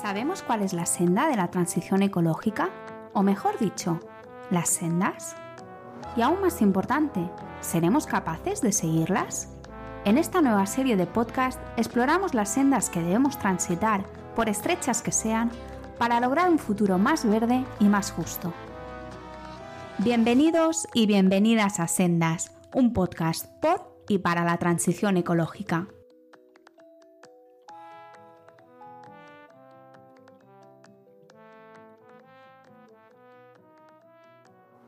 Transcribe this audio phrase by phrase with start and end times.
[0.00, 2.70] ¿Sabemos cuál es la senda de la transición ecológica?
[3.12, 4.00] O mejor dicho,
[4.50, 5.36] las sendas.
[6.16, 7.20] Y aún más importante,
[7.60, 9.50] ¿seremos capaces de seguirlas?
[10.06, 15.12] En esta nueva serie de podcast exploramos las sendas que debemos transitar, por estrechas que
[15.12, 15.50] sean,
[15.98, 18.54] para lograr un futuro más verde y más justo.
[19.98, 25.88] Bienvenidos y bienvenidas a Sendas, un podcast por y para la transición ecológica.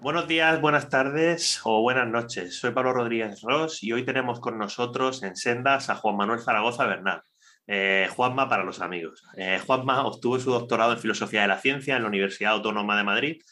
[0.02, 2.58] Buenos días, buenas tardes o buenas noches.
[2.58, 6.86] Soy Pablo Rodríguez Ross y hoy tenemos con nosotros en Sendas a Juan Manuel Zaragoza
[6.86, 7.22] Bernal.
[7.68, 9.22] Eh, Juanma para los amigos.
[9.36, 13.04] Eh, Juanma obtuvo su doctorado en Filosofía de la Ciencia en la Universidad Autónoma de
[13.04, 13.42] Madrid.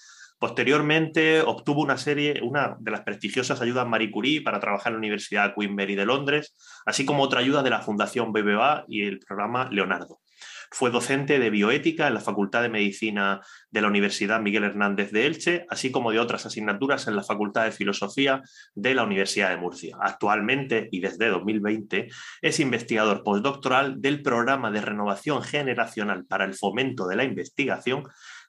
[0.40, 4.98] Posteriormente obtuvo una serie, una de las prestigiosas ayudas Marie Curie para trabajar en la
[4.98, 9.20] Universidad Queen Mary de Londres, así como otra ayuda de la Fundación BBVA y el
[9.20, 10.18] programa Leonardo.
[10.70, 13.40] Fue docente de bioética en la Facultad de Medicina
[13.70, 17.64] de la Universidad Miguel Hernández de Elche, así como de otras asignaturas en la Facultad
[17.64, 18.42] de Filosofía
[18.74, 19.96] de la Universidad de Murcia.
[20.00, 22.08] Actualmente y desde 2020
[22.40, 28.04] es investigador postdoctoral del Programa de Renovación Generacional para el Fomento de la Investigación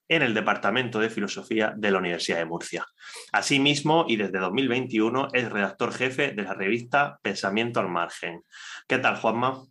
[0.08, 2.86] en el Departamento de Filosofía de la Universidad de Murcia.
[3.32, 8.44] Asimismo, y desde 2021, es redactor jefe de la revista Pensamiento al Margen.
[8.88, 9.64] ¿Qué tal, Juanma?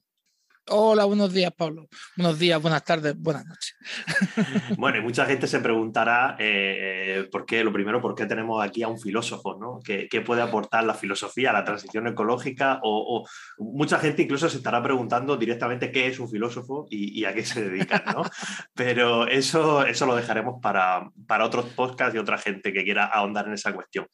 [0.69, 1.89] Hola, buenos días, Pablo.
[2.17, 3.77] Buenos días, buenas tardes, buenas noches.
[4.77, 8.83] Bueno, y mucha gente se preguntará eh, por qué, lo primero, por qué tenemos aquí
[8.83, 9.81] a un filósofo, ¿no?
[9.85, 12.79] ¿Qué, puede aportar la filosofía a la transición ecológica?
[12.83, 13.27] O,
[13.59, 17.69] mucha gente incluso se estará preguntando directamente qué es un filósofo y, a qué se
[17.69, 18.23] dedica, ¿no?
[18.75, 23.47] Pero eso, eso lo dejaremos para, para otros podcasts y otra gente que quiera ahondar
[23.47, 24.07] en esa cuestión.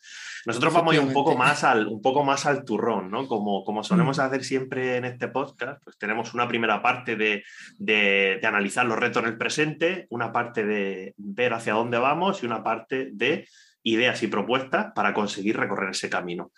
[0.46, 3.26] Nosotros vamos a ir un poco más al, un poco más al turrón, ¿no?
[3.26, 4.20] Como, como solemos mm.
[4.20, 9.30] hacer siempre en este podcast, pues tenemos una primera parte de, analizar los retos en
[9.30, 13.48] el presente, una parte de ver hacia dónde vamos y una parte de
[13.82, 16.52] ideas y propuestas para conseguir recorrer ese camino.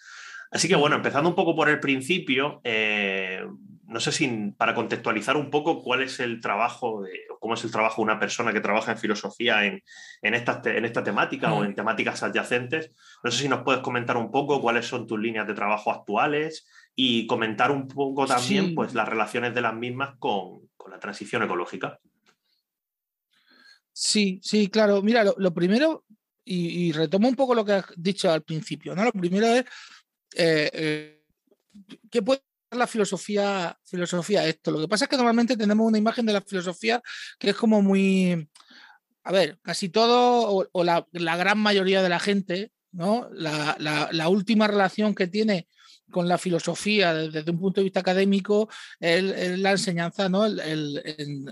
[0.50, 3.44] Así que bueno, empezando un poco por el principio, eh,
[3.86, 7.70] no sé si para contextualizar un poco cuál es el trabajo, de, cómo es el
[7.70, 9.82] trabajo de una persona que trabaja en filosofía en,
[10.22, 14.30] esta, en esta temática o en temáticas adyacentes, no sé si nos puedes comentar un
[14.30, 16.66] poco cuáles son tus líneas de trabajo actuales
[17.00, 22.00] y comentar un poco también pues, las relaciones de las mismas con, la transición ecológica.
[23.92, 25.00] Sí, sí, claro.
[25.00, 26.04] Mira, lo, primero,
[26.44, 29.04] y, retomo un poco lo que has dicho al principio, ¿no?
[29.04, 29.64] Lo primero es
[30.34, 31.24] eh, eh,
[32.10, 32.42] ¿qué puede
[32.72, 34.72] la filosofía, filosofía esto?
[34.72, 37.00] Lo que pasa es que normalmente tenemos una imagen de la filosofía
[37.38, 38.48] que es como muy.
[39.22, 43.28] A ver, casi todo, o, la, gran mayoría de la gente, ¿no?
[43.30, 45.68] La, la última relación que tiene
[46.10, 48.68] con la filosofía desde un punto de vista académico
[49.00, 50.46] la enseñanza ¿no?
[50.46, 51.02] El,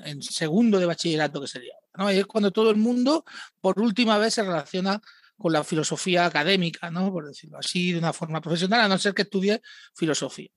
[0.05, 1.75] en, segundo de bachillerato que sería.
[1.97, 2.09] ¿no?
[2.09, 3.25] es cuando todo el mundo
[3.61, 5.00] por última vez se relaciona
[5.38, 7.12] con la filosofía académica, ¿no?
[7.12, 9.60] por decirlo así, de una forma profesional, a no ser que estudie
[9.94, 10.48] filosofía.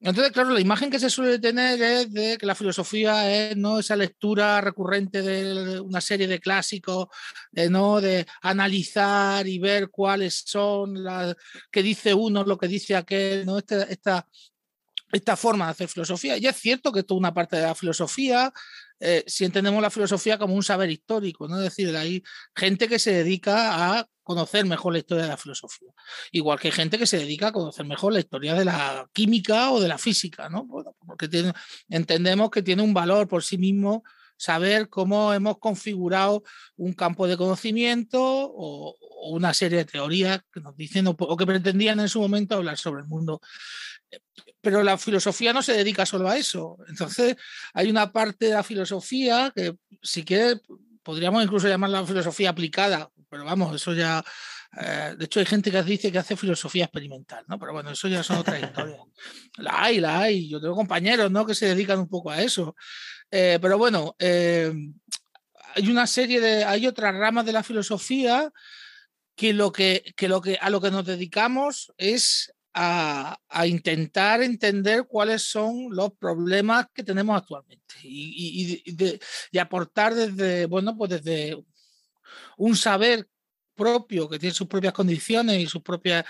[0.00, 3.78] Entonces, claro, la imagen que se suele tener es de que la filosofía es ¿no?
[3.78, 7.08] esa lectura recurrente de una serie de clásicos,
[7.52, 8.00] de, ¿no?
[8.00, 11.36] de analizar y ver cuáles son las
[11.70, 13.58] que dice uno, lo que dice aquel, ¿no?
[13.58, 14.26] esta, esta,
[15.12, 16.36] esta forma de hacer filosofía.
[16.36, 18.52] Y es cierto que esto es una parte de la filosofía,
[19.00, 21.56] eh, si entendemos la filosofía como un saber histórico, ¿no?
[21.58, 22.22] Es decir, hay
[22.54, 25.88] gente que se dedica a conocer mejor la historia de la filosofía.
[26.32, 29.70] Igual que hay gente que se dedica a conocer mejor la historia de la química
[29.70, 30.66] o de la física, ¿no?
[30.68, 31.52] Porque
[31.88, 34.02] entendemos que tiene un valor por sí mismo
[34.36, 36.42] saber cómo hemos configurado
[36.76, 38.96] un campo de conocimiento o,
[39.30, 43.02] una serie de teorías que nos dicen o que pretendían en su momento hablar sobre
[43.02, 43.40] el mundo
[44.60, 46.76] pero la filosofía no se dedica solo a eso.
[46.88, 47.36] Entonces,
[47.72, 50.60] hay una parte de la filosofía que, si quieres,
[51.02, 54.24] podríamos incluso llamarla filosofía aplicada, pero vamos, eso ya.
[54.78, 57.58] Eh, de hecho, hay gente que dice que hace filosofía experimental, ¿no?
[57.58, 59.00] Pero bueno, eso ya son otras historias.
[59.56, 60.48] La hay, la hay.
[60.48, 61.44] Yo tengo compañeros, ¿no?
[61.46, 62.76] Que se dedican un poco a eso.
[63.30, 64.72] Eh, pero bueno, eh,
[65.74, 66.64] hay una serie de.
[66.64, 68.52] Hay otras ramas de la filosofía
[69.34, 75.06] que, lo que, que, lo que a lo que nos dedicamos es a, intentar entender
[75.08, 78.82] cuáles son los problemas que tenemos actualmente y,
[79.50, 81.56] y, aportar desde, bueno, pues desde
[82.56, 83.28] un saber
[83.78, 86.24] propio que tiene sus propias condiciones y sus propias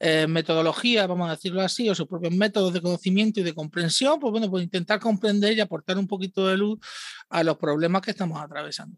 [0.00, 4.18] eh, metodologías, vamos a decirlo así, o sus propios métodos de conocimiento y de comprensión,
[4.18, 6.78] pues bueno, pues intentar comprender y aportar un poquito de luz
[7.28, 8.96] a los problemas que estamos atravesando.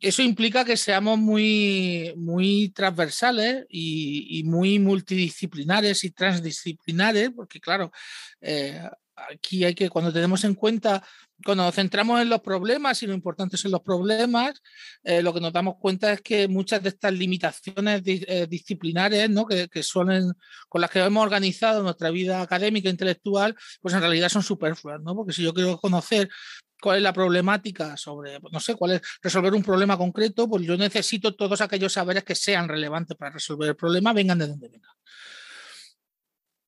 [0.00, 7.90] Eso implica que seamos muy, muy transversales y, muy multidisciplinares y transdisciplinares, porque claro,
[8.40, 8.80] eh,
[9.16, 11.02] aquí hay que, cuando tenemos en cuenta,
[11.44, 14.60] cuando nos centramos en los problemas y lo importante son los problemas,
[15.02, 19.46] eh, lo que nos damos cuenta es que muchas de estas limitaciones eh, disciplinares ¿no?
[19.46, 20.32] que, que, suelen,
[20.68, 25.00] con las que hemos organizado nuestra vida académica e intelectual, pues en realidad son superfluas,
[25.02, 25.14] ¿no?
[25.14, 26.28] Porque si yo quiero conocer
[26.80, 30.76] cuál es la problemática sobre, no sé, cuál es resolver un problema concreto, pues yo
[30.76, 34.92] necesito todos aquellos saberes que sean relevantes para resolver el problema, vengan de donde vengan.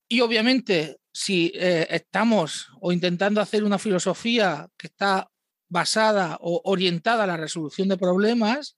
[0.09, 5.27] Y obviamente, si eh, estamos o intentando hacer una filosofía que está
[5.67, 8.77] basada o orientada a la resolución de problemas,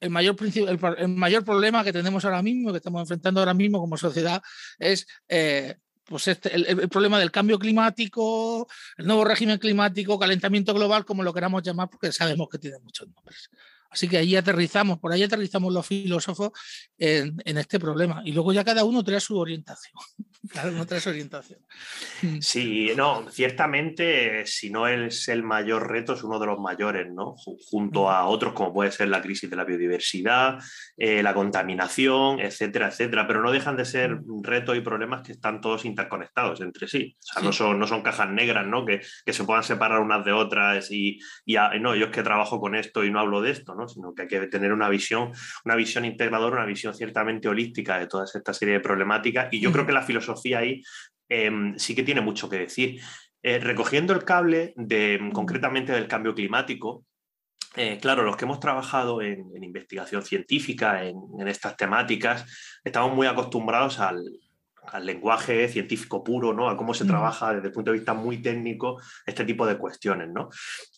[0.00, 0.34] el mayor,
[1.44, 4.42] problema que tenemos ahora mismo, que estamos enfrentando ahora mismo como sociedad,
[4.80, 8.66] es eh, pues este, el, el, problema del cambio climático,
[8.96, 13.06] el nuevo régimen climático, calentamiento global, como lo queramos llamar, porque sabemos que tiene muchos
[13.06, 13.48] nombres.
[13.90, 16.50] Así que ahí aterrizamos, por ahí aterrizamos los filósofos
[16.98, 18.22] en, en, este problema.
[18.24, 19.94] Y luego ya cada uno trae su orientación.
[20.54, 21.58] Cada uno trae su orientación.
[22.22, 22.38] Mm.
[22.40, 27.34] Sí, no, ciertamente, si no es el mayor reto, es uno de los mayores, ¿no?
[27.70, 28.08] Junto mm.
[28.08, 30.58] a otros como puede ser la crisis de la biodiversidad,
[30.96, 33.26] eh, la contaminación, etcétera, etcétera.
[33.26, 34.42] Pero no dejan de ser mm.
[34.42, 37.16] retos y problemas que están todos interconectados entre sí.
[37.18, 37.46] O sea, sí.
[37.46, 38.86] no, son, no son cajas negras, ¿no?
[38.86, 42.22] Que, que, se puedan separar unas de otras y, y a, no, yo es que
[42.22, 43.88] trabajo con esto y no hablo de esto, ¿no?
[43.88, 45.32] Sino que hay que tener una visión,
[45.64, 49.48] una visión integradora, una visión ciertamente holística de toda esta serie de problemáticas.
[49.52, 50.82] Y yo creo que la filosofía ahí
[51.28, 53.00] eh, sí que tiene mucho que decir.
[53.42, 57.04] Eh, recogiendo el cable de, concretamente del cambio climático,
[57.76, 62.44] eh, claro, los que hemos trabajado en, en investigación científica, en, en, estas temáticas,
[62.82, 64.20] estamos muy acostumbrados al,
[64.92, 66.68] al, lenguaje científico puro, ¿no?
[66.68, 70.28] a cómo se trabaja desde el punto de vista muy técnico este tipo de cuestiones.
[70.30, 70.48] ¿no?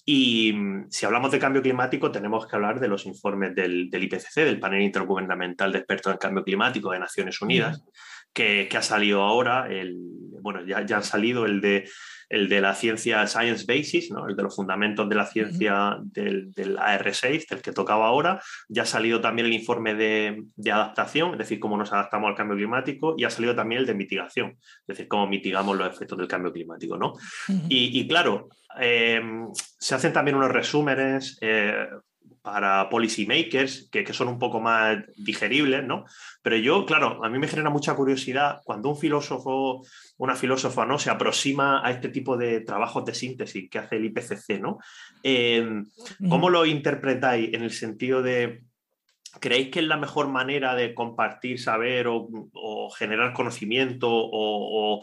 [0.05, 4.05] Y mm, si hablamos de cambio climático, tenemos que hablar de los informes del, del
[4.05, 7.81] IPCC, del Panel Intergubernamental de Expertos en Cambio Climático de Naciones Unidas.
[7.81, 7.91] Mm
[8.33, 9.97] que, que, ha salido ahora, el,
[10.41, 11.89] bueno, ya, ya han salido el de,
[12.31, 14.29] el de la ciencia Science Basis, ¿no?
[14.29, 16.13] el de los fundamentos de la ciencia uh -huh.
[16.13, 20.73] del, del, AR6, del que tocaba ahora, ya ha salido también el informe de, de,
[20.73, 23.95] adaptación, es decir, cómo nos adaptamos al cambio climático, y ha salido también el de
[23.95, 26.97] mitigación, es decir, cómo mitigamos los efectos del cambio climático.
[26.97, 27.09] ¿no?
[27.09, 27.67] Uh -huh.
[27.69, 28.49] y, y, claro,
[28.79, 29.21] eh,
[29.79, 31.37] se hacen también unos resúmenes.
[31.41, 31.89] Eh,
[32.43, 36.05] para policymakers que, que, son un poco más digeribles, ¿no?
[36.43, 39.85] Pero yo, claro, a mí me genera mucha curiosidad cuando un filósofo,
[40.17, 40.99] una filósofa, ¿no?
[40.99, 44.79] Se aproxima a este tipo de trabajos de síntesis que hace el IPCC, ¿no?
[45.23, 45.83] Eh,
[46.29, 48.63] ¿Cómo lo interpretáis en el sentido de,
[49.39, 55.01] ¿Creéis que es la mejor manera de compartir saber o, o generar conocimiento o, o,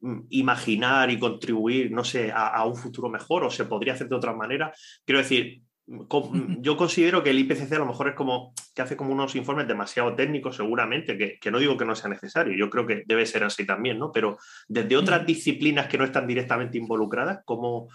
[0.00, 4.08] mm, imaginar y contribuir, no sé, a, a, un futuro mejor o se podría hacer
[4.08, 4.72] de otra manera?
[5.04, 5.60] Quiero decir,
[6.60, 9.68] yo considero que el IPCC a lo mejor es como que hace como unos informes
[9.68, 13.26] demasiado técnicos, seguramente, que, que, no digo que no sea necesario, yo creo que debe
[13.26, 14.10] ser así también, ¿no?
[14.12, 14.38] Pero
[14.68, 17.88] desde otras disciplinas que no están directamente involucradas, ¿cómo,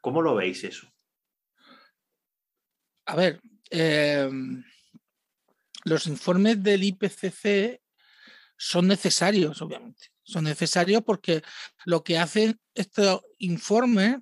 [0.00, 0.88] cómo lo veis eso?
[3.06, 4.30] A ver, eh,
[5.84, 7.80] los informes del IPCC
[8.56, 10.08] son necesarios, obviamente.
[10.22, 11.42] Son necesarios porque
[11.84, 14.18] lo que hacen estos informes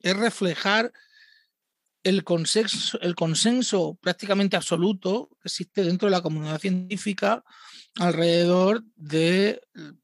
[0.00, 0.92] es reflejar
[2.02, 7.44] el consenso, prácticamente absoluto existe dentro de la comunidad científica
[7.96, 9.60] alrededor de,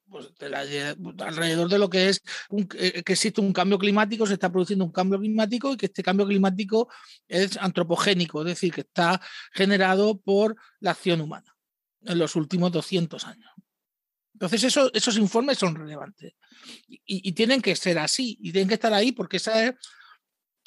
[0.09, 4.85] pues, alrededor de lo que es un, que existe un cambio climático, se está produciendo
[4.85, 6.89] un cambio climático y que este cambio climático
[7.29, 9.21] es antropogénico, es decir, que está
[9.53, 11.57] generado por la acción humana
[12.03, 13.51] en los últimos 200 años.
[14.35, 16.35] Entonces, eso, esos informes son relevantes
[16.89, 19.75] y, y, tienen que ser así y tienen que estar ahí porque esa es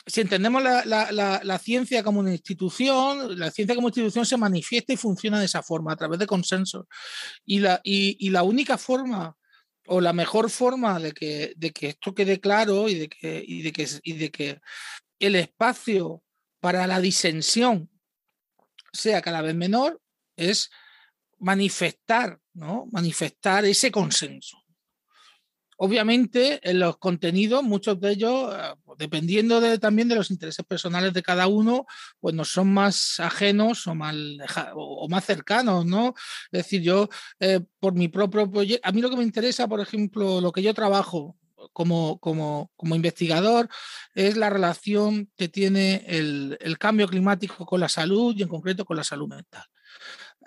[0.10, 5.40] si entendemos la, ciencia como una institución, la ciencia como institución se manifiesta y funciona
[5.40, 6.86] de esa forma, a través de consensos.
[7.46, 9.38] Y la, única forma
[9.86, 13.88] o la mejor forma de que, esto quede claro y de que, y de que,
[14.04, 14.60] y de que
[15.20, 16.24] el espacio
[16.60, 17.90] para la disensión
[18.92, 20.02] sea cada vez menor
[20.36, 20.72] es
[21.38, 22.88] manifestar, ¿no?
[22.92, 24.58] manifestar ese consenso.
[25.82, 31.14] Obviamente, en los contenidos, muchos de ellos, eh, dependiendo de, también de los intereses personales
[31.14, 31.86] de cada uno,
[32.20, 36.16] pues nos son más ajenos o más, cercanos, ¿no?
[36.52, 37.08] Es decir, yo,
[37.40, 40.62] eh, por mi propio proyecto, a mí lo que me interesa, por ejemplo, lo que
[40.62, 41.38] yo trabajo,
[41.72, 43.70] como, como, investigador
[44.16, 48.98] es la relación que tiene el, cambio climático con la salud y en concreto con
[48.98, 49.64] la salud mental.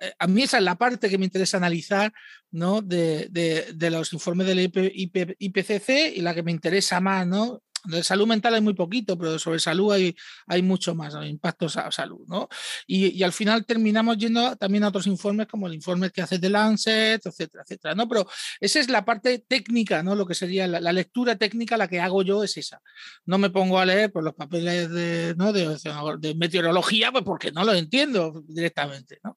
[0.02, 2.12] Eh, a mí esa es la parte que me interesa analizar
[2.50, 2.82] ¿no?
[2.82, 7.62] de, de, los informes del IP, IP, IPCC y la que me interesa más, ¿no?
[7.85, 10.15] De salud mental hay muy poquito, pero sobre salud hay,
[10.47, 12.49] hay mucho más, impactos a salud, ¿no?
[12.87, 16.49] Y, al final terminamos yendo también a otros informes como el informe que hace de
[16.49, 18.09] Lancet, etcétera, etcétera, ¿no?
[18.09, 18.27] Pero
[18.61, 20.15] esa es la parte técnica, ¿no?
[20.15, 22.81] Lo que sería la, lectura técnica, la que hago yo es esa.
[23.25, 25.53] No me pongo a leer por los papeles de, ¿no?
[25.53, 29.31] de, meteorología, pues porque no lo entiendo directamente, ¿no?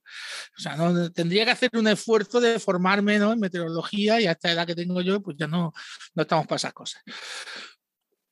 [0.57, 3.33] O sea, no, tendría que hacer un esfuerzo de formarme ¿no?
[3.33, 5.73] en meteorología y a esta edad que tengo yo, pues ya no,
[6.13, 7.01] no estamos para esas cosas.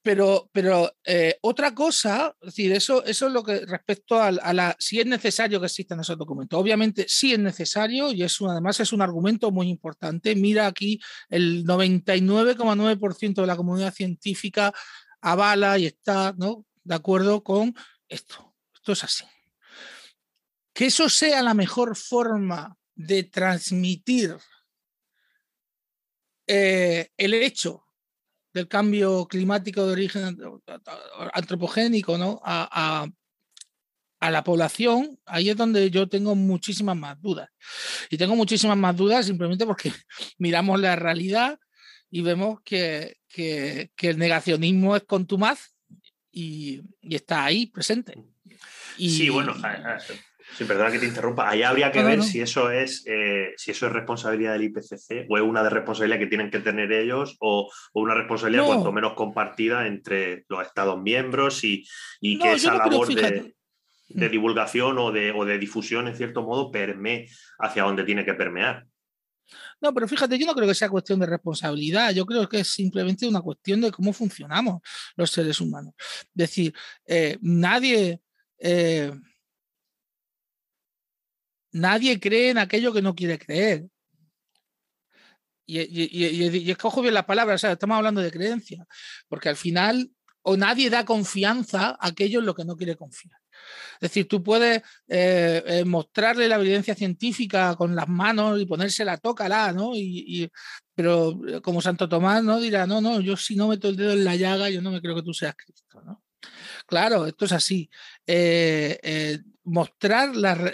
[0.04, 4.76] Pero, pero eh, otra cosa, es decir, eso, eso es lo que respecto a, la
[4.78, 6.60] si es necesario que existan esos documentos.
[6.60, 10.36] Obviamente sí es necesario y es además es un argumento muy importante.
[10.36, 14.74] Mira aquí, el 99,9% de la comunidad científica
[15.22, 16.66] avala y está ¿no?
[16.84, 17.74] de acuerdo con
[18.10, 18.54] esto.
[18.74, 19.26] Esto es así.
[20.74, 24.36] Que eso sea la mejor forma de transmitir
[26.46, 27.83] eh, el hecho
[28.54, 30.38] del cambio climático de origen
[31.34, 32.42] antropogénico ¿no?
[32.44, 33.08] a,
[34.22, 37.50] la población, ahí es donde yo tengo muchísimas más dudas.
[38.10, 39.92] Y tengo muchísimas más dudas simplemente porque
[40.38, 41.60] miramos la realidad
[42.10, 45.76] y vemos que, el negacionismo es contumaz
[46.32, 48.16] y, y está ahí presente.
[48.98, 49.56] Y, sí, bueno,
[50.56, 51.50] Sí, perdona que te interrumpa.
[51.50, 55.38] Ahí habría que ver si eso es eh, si eso es responsabilidad del IPCC o
[55.38, 59.88] es una de responsabilidad que tienen que tener ellos o, una responsabilidad cuanto menos compartida
[59.88, 61.86] entre los Estados miembros y,
[62.22, 63.56] que esa labor de,
[64.10, 64.30] mm.
[64.30, 67.28] divulgación o de, o de difusión, en cierto modo, permee
[67.60, 68.86] hacia donde tiene que permear.
[69.82, 72.68] No, pero fíjate, yo no creo que sea cuestión de responsabilidad, yo creo que es
[72.68, 74.82] simplemente una cuestión de cómo funcionamos
[75.16, 75.94] los seres humanos.
[75.98, 76.74] Es decir,
[77.08, 78.22] eh, nadie...
[78.60, 79.12] Eh,
[81.74, 83.86] nadie cree en aquello que no quiere creer.
[85.66, 88.86] Y, escojo bien las palabras, estamos hablando de creencia,
[89.28, 90.12] porque al final
[90.44, 93.40] o nadie da confianza a aquello en lo que no quiere confiar.
[93.96, 99.18] Es decir, tú puedes eh, eh, mostrarle la evidencia científica con las manos y ponérsela,
[99.18, 99.92] tócala, ¿no?
[99.96, 100.52] Y,
[100.94, 102.60] pero eh, como Santo Tomás, ¿no?
[102.60, 105.02] Dirá, no, no, yo si no meto el dedo en la llaga, yo no me
[105.02, 106.24] creo que tú seas Cristo, ¿no?
[106.86, 107.90] Claro, esto es así.
[109.64, 110.74] mostrar la,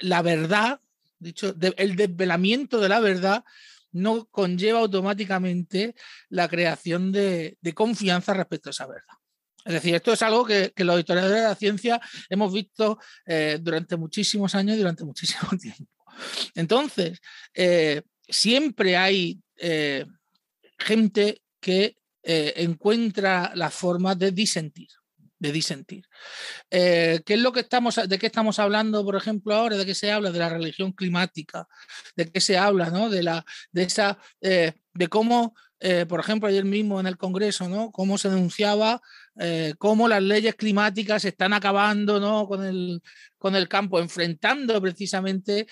[0.00, 0.80] la verdad,
[1.18, 3.44] dicho, el desvelamiento de la verdad
[3.92, 5.94] no conlleva automáticamente
[6.28, 9.14] la creación de, confianza respecto a esa verdad.
[9.64, 13.96] Es decir, esto es algo que, los historiadores de la ciencia hemos visto eh, durante
[13.96, 15.86] muchísimos años y durante muchísimo tiempo.
[16.54, 17.20] Entonces,
[17.54, 20.06] eh, siempre hay eh,
[20.78, 24.88] gente que encuentra la forma de disentir
[25.38, 26.04] de disentir.
[26.70, 29.76] Eh, ¿qué es lo que estamos, ¿De qué estamos hablando, por ejemplo, ahora?
[29.76, 30.30] ¿De qué se habla?
[30.30, 31.66] De la religión climática,
[32.16, 33.10] de qué se habla, ¿no?
[33.10, 37.68] De, la, de, esa, eh, de cómo, eh, por ejemplo, ayer mismo en el Congreso,
[37.68, 37.90] ¿no?
[37.90, 39.00] Cómo se denunciaba
[39.78, 42.48] cómo las leyes climáticas están acabando, ¿no?
[42.48, 43.00] Con el,
[43.38, 45.66] con el campo, enfrentando precisamente,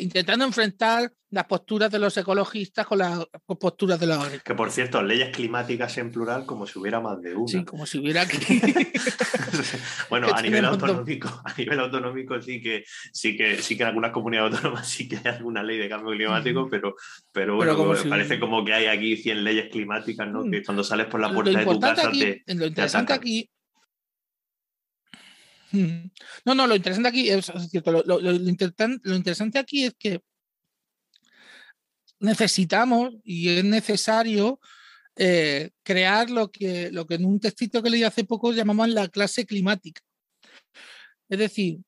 [0.00, 3.26] intentando enfrentar las posturas de los ecologistas con las
[3.58, 4.44] posturas de los agricultores.
[4.44, 7.48] Que por cierto, leyes climáticas en plural como si hubiera más de una.
[7.48, 8.38] Sí, como si hubiera aquí.
[10.10, 14.12] bueno, a nivel autonómico, a nivel autonómico sí que sí que sí que en algunas
[14.12, 16.94] comunidades autónomas sí que hay alguna ley de cambio climático, pero,
[17.32, 20.48] pero bueno, parece como que hay aquí 100 leyes climáticas, ¿no?
[20.48, 20.64] Que mm.
[20.64, 23.53] cuando sales por la puerta de tu casa te, Lo interesante aquí mm.
[26.44, 30.20] No, no, lo interesante aquí es, cierto, lo, interesante aquí es que
[32.20, 34.60] necesitamos y es necesario
[35.16, 39.08] eh, crear lo que, lo que en un textito que leí hace poco llamaban la
[39.08, 40.00] clase climática.
[41.28, 41.78] Es decir,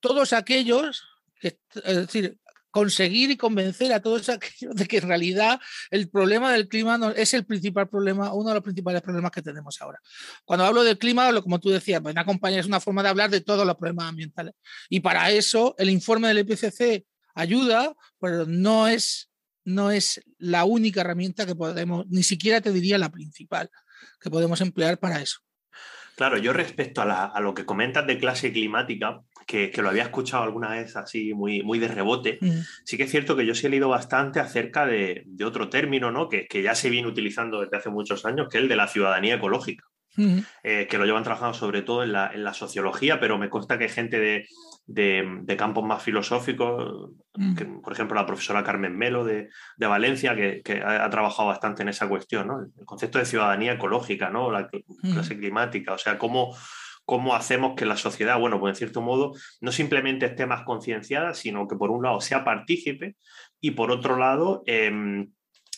[0.00, 1.04] todos aquellos,
[1.40, 2.38] que, es decir,
[2.74, 5.60] conseguir y convencer a todos aquellos de que en realidad
[5.92, 9.42] el problema del clima no, es el principal problema, uno de los principales problemas que
[9.42, 10.00] tenemos ahora.
[10.44, 13.10] Cuando hablo del clima, lo, como tú decías, pues, una compañía es una forma de
[13.10, 14.54] hablar de todos los problemas ambientales.
[14.88, 19.30] Y para eso el informe del IPCC ayuda, pero no es
[19.66, 23.70] no es la única herramienta que podemos, ni siquiera te diría la principal,
[24.20, 25.38] que podemos emplear para eso.
[26.16, 30.70] Claro, yo respecto a, lo que comentas de clase climática, que, lo había escuchado alguna
[30.70, 32.60] vez así muy, muy de rebote, mm.
[32.84, 36.28] sí que es cierto que yo sí he leído bastante acerca de, otro término ¿no?
[36.28, 39.36] que, ya se viene utilizando desde hace muchos años, que es el de la ciudadanía
[39.36, 39.84] ecológica.
[40.62, 43.78] Eh, que lo llevan trabajando sobre todo en la, en la, sociología, pero me consta
[43.78, 44.46] que hay gente de,
[44.86, 47.80] de, campos más filosóficos, mm.
[47.82, 49.48] por ejemplo la profesora Carmen Melo de,
[49.78, 52.60] Valencia, que, ha, trabajado bastante en esa cuestión, ¿no?
[52.60, 54.50] el concepto de ciudadanía ecológica, ¿no?
[54.50, 54.68] la
[55.02, 55.12] mm.
[55.12, 56.54] clase climática, o sea, cómo,
[57.04, 61.34] cómo hacemos que la sociedad, bueno, pues en cierto modo, no simplemente esté más concienciada,
[61.34, 63.16] sino que por un lado sea partícipe
[63.60, 64.62] y por otro lado...
[64.66, 65.28] Em,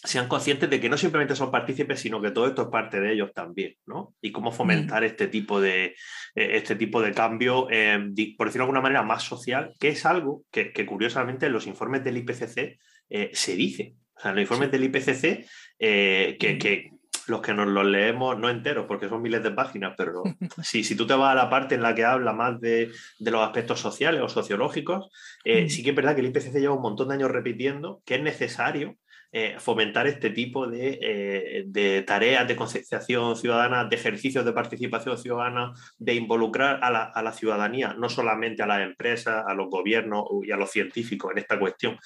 [0.06, 3.12] sean conscientes de que no simplemente son partícipes, sino que todo esto es parte de
[3.12, 4.14] ellos también, ¿no?
[4.20, 5.94] Y cómo fomentar este tipo de, eh,
[6.34, 7.98] este tipo de cambio, eh,
[8.36, 12.04] por decirlo de alguna manera, más social, que es algo que, curiosamente en los informes
[12.04, 12.78] del IPCC
[13.10, 13.94] eh, se dice.
[14.16, 15.46] O sea, en los informes del IPCC,
[15.78, 16.90] que,
[17.28, 20.22] los que nos los leemos, no enteros, porque son miles de páginas, pero
[20.62, 22.90] si, si tú te vas a la parte en la que habla más de,
[23.20, 25.10] los aspectos sociales o sociológicos,
[25.44, 28.22] sí que es verdad que el IPCC lleva un montón de años repitiendo que es
[28.22, 28.96] necesario
[29.38, 35.74] eh, fomentar este tipo eh, de, tareas de concienciación ciudadana, de ejercicios de participación ciudadana,
[35.98, 40.56] de involucrar a la, ciudadanía, no solamente a las empresas, a los gobiernos y a
[40.56, 41.98] los científicos en esta cuestión.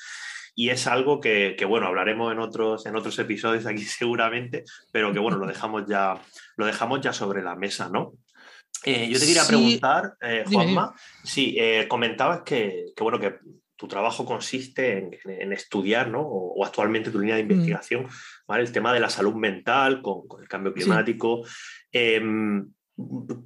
[0.55, 5.19] Y es algo que, bueno, hablaremos en otros, en otros episodios aquí seguramente, pero que
[5.19, 6.21] bueno, lo dejamos ya,
[6.57, 8.13] lo dejamos ya sobre la mesa, ¿no?
[8.85, 10.17] Eh, yo te quería preguntar,
[10.47, 13.35] Juanma, si comentabas que, que, bueno, que
[13.81, 16.21] tu trabajo consiste en, estudiar, ¿no?
[16.21, 17.51] O, actualmente tu línea de mm.
[17.51, 18.09] investigación,
[18.47, 18.63] ¿vale?
[18.63, 21.47] El tema de la salud mental con, el cambio climático.
[21.91, 22.71] Em,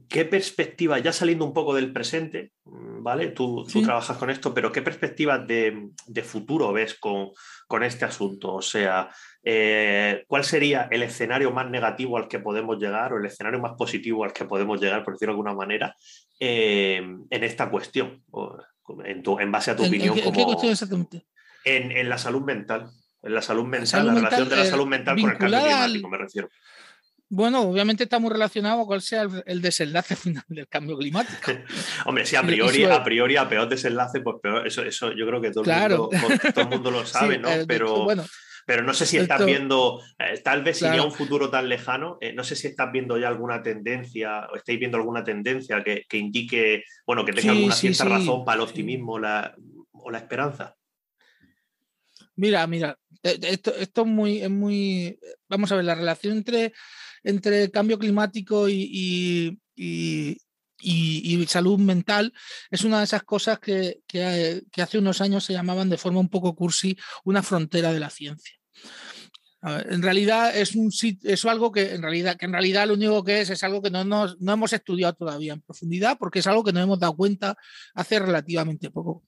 [0.08, 3.28] ¿Qué perspectiva, ya saliendo un poco del presente, ¿vale?
[3.28, 5.90] Tú, trabajas con esto, pero ¿qué perspectivas de,
[6.22, 7.30] futuro ves con,
[7.66, 8.54] con, este asunto?
[8.54, 9.10] O sea,
[9.42, 13.72] eh, ¿cuál sería el escenario más negativo al que podemos llegar o el escenario más
[13.76, 15.94] positivo al que podemos llegar, por decirlo de alguna manera,
[16.38, 18.22] em, en esta cuestión?
[19.04, 20.18] en, base a tu opinión.
[20.18, 21.26] ¿En, qué cuestión exactamente?
[21.64, 22.90] En, la salud mental.
[23.22, 26.18] En la salud mental, la, relación de la salud mental con el cambio climático, me
[26.18, 26.48] refiero.
[27.28, 31.52] Bueno, obviamente está muy relacionado con cuál sea el, desenlace final del cambio climático.
[32.06, 34.66] Hombre, si a priori, a priori a peor desenlace, pues peor.
[34.66, 36.10] Eso, eso yo creo que todo, el, mundo,
[36.54, 37.48] todo el mundo lo sabe, ¿no?
[37.66, 38.24] Pero, bueno,
[38.66, 42.32] pero no sé si estás viendo, eh, tal vez sin un futuro tan lejano, eh,
[42.32, 46.84] no sé si estás viendo ya alguna tendencia o estáis viendo alguna tendencia que, indique,
[47.06, 50.76] bueno, que tenga alguna cierta razón para el optimismo o la esperanza.
[52.36, 56.72] Mira, mira, e, esto, esto es, muy, es muy, vamos a ver, la relación entre,
[57.24, 60.36] entre cambio climático y, y,
[61.48, 62.32] salud mental
[62.70, 64.02] es una de esas cosas que,
[64.76, 68.54] hace unos años se llamaban de forma un poco cursi una frontera de la ciencia.
[69.62, 70.90] en realidad es un
[71.22, 73.90] es algo que en realidad que en realidad lo único que es es algo que
[73.90, 77.56] no, no hemos estudiado todavía en profundidad porque es algo que nos hemos dado cuenta
[77.94, 79.24] hace relativamente poco.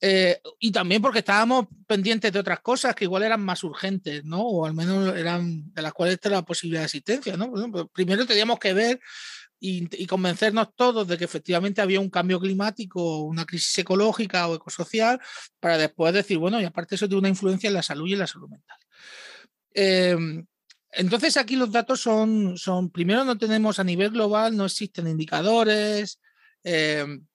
[0.00, 4.42] Eh, y también porque estábamos pendientes de otras cosas que igual eran más urgentes, ¿no?
[4.42, 7.52] O al menos eran de las cuales era la posibilidad de existencia, ¿no?
[7.92, 9.00] primero teníamos que ver
[9.60, 15.20] y, convencernos todos de que efectivamente había un cambio climático, una crisis ecológica o ecosocial,
[15.60, 18.20] para después decir, bueno, y aparte eso tiene una influencia en la salud y en
[18.20, 18.78] la salud mental.
[19.74, 20.46] Em,
[20.92, 26.20] entonces aquí los datos son, son, primero no tenemos a nivel global, no existen indicadores,
[26.62, 27.26] em,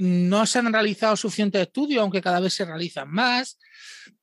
[0.00, 3.58] no se han realizado suficientes estudios, aunque cada vez se realizan más.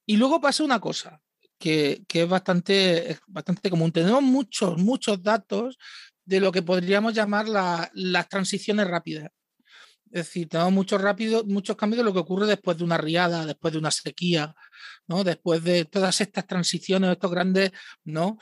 [0.05, 1.21] Y luego pasa una cosa
[1.59, 3.91] que, es, bastante, bastante común.
[3.91, 5.77] Tenemos muchos, muchos datos
[6.25, 9.29] de lo que podríamos llamar las transiciones rápidas.
[10.05, 13.45] Es decir, tenemos muchos, rápido, muchos cambios de lo que ocurre después de una riada,
[13.45, 14.55] después de una sequía,
[15.05, 15.23] ¿no?
[15.23, 17.71] después de todas estas transiciones, estos grandes
[18.03, 18.37] ¿no?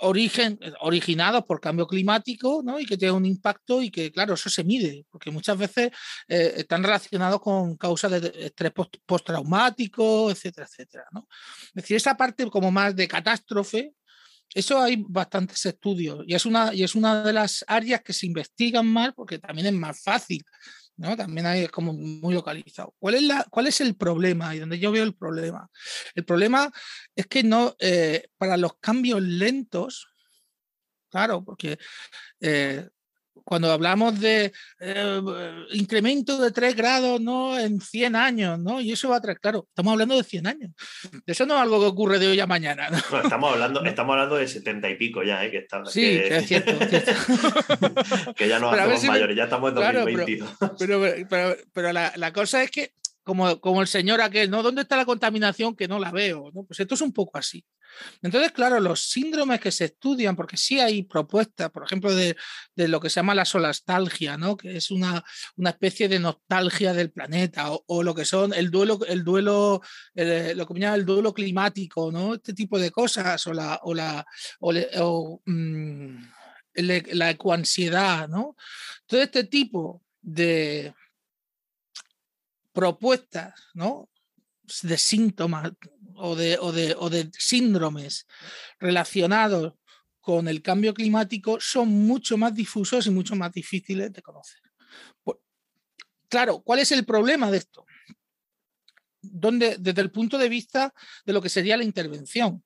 [0.00, 2.78] Origen, originados por cambio climático ¿no?
[2.78, 5.90] y que tienen un impacto y que, claro, eso se mide, porque muchas veces
[6.28, 8.72] eh, están relacionados con causas de estrés
[9.06, 11.04] postraumático, etcétera, etcétera.
[11.12, 11.28] ¿no?
[11.66, 13.92] Es decir, esa parte como más de catástrofe,
[14.54, 18.26] eso hay bastantes estudios y es, una, y es una de las áreas que se
[18.26, 20.44] investigan más porque también es más fácil
[20.96, 22.94] También hay como muy localizado.
[22.98, 24.54] ¿Cuál es, la, ¿Cuál es el problema?
[24.54, 25.68] Y donde yo veo el problema.
[26.14, 26.70] El problema
[27.16, 30.06] es que no, eh, para los cambios lentos,
[31.10, 31.78] claro, porque
[32.40, 32.88] eh,
[33.42, 35.20] cuando hablamos de eh,
[35.72, 37.58] incremento de 3 grados ¿no?
[37.58, 38.80] en 100 años, ¿no?
[38.80, 40.70] Y eso va a traer, claro, estamos hablando de 100 años.
[41.26, 42.88] Eso no es algo que ocurre de hoy a mañana.
[43.22, 45.50] estamos, hablando, estamos hablando de 70 y pico ya, ¿eh?
[45.50, 46.78] Que sí, que, es cierto.
[48.36, 50.50] que ya no hacemos mayores, ya estamos en 2022.
[50.78, 52.92] pero, pero, pero, la, la cosa es que
[53.24, 54.62] como, como, el señor aquel, ¿no?
[54.62, 56.50] ¿Dónde está la contaminación que no la veo?
[56.54, 56.64] ¿no?
[56.64, 57.64] Pues esto es un poco así.
[58.22, 62.36] Entonces, claro, los síndromes que se estudian, porque sí hay propuestas, por ejemplo, de,
[62.76, 64.56] lo que se llama la solastalgia, ¿no?
[64.56, 65.24] que es una,
[65.64, 69.80] especie de nostalgia del planeta, o, lo que son el duelo, el duelo,
[70.14, 72.34] lo que llama el duelo climático, ¿no?
[72.34, 74.26] Este tipo de cosas, o la, o la,
[74.60, 76.16] o, mm,
[76.74, 78.56] la ecoansiedad, ¿no?
[79.06, 80.94] Todo este tipo de
[82.72, 84.08] propuestas, ¿no?
[84.82, 85.72] de síntomas
[86.16, 88.26] o de, o de, síndromes
[88.78, 89.74] relacionados
[90.20, 94.60] con el cambio climático son mucho más difusos y mucho más difíciles de conocer.
[96.28, 97.84] Claro, ¿cuál es el problema de esto?
[99.30, 100.92] donde, desde el punto de vista
[101.24, 102.62] de lo que sería la intervención.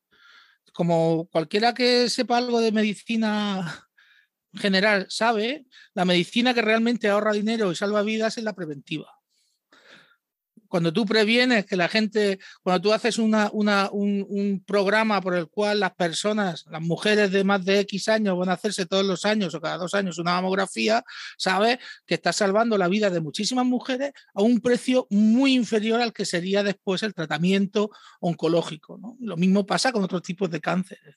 [0.72, 3.86] Como cualquiera que sepa algo de medicina
[4.54, 9.17] general sabe, la medicina que realmente ahorra dinero y salva vidas es la preventiva
[10.68, 15.80] cuando tú previenes que la gente, cuando tú haces una, un, programa por el cual
[15.80, 19.54] las personas, las mujeres de más de X años van a hacerse todos los años
[19.54, 21.02] o cada dos años una mamografía,
[21.36, 26.12] sabes que estás salvando la vida de muchísimas mujeres a un precio muy inferior al
[26.12, 29.00] que sería después el tratamiento oncológico.
[29.20, 31.16] Lo mismo pasa con otros tipos de cánceres.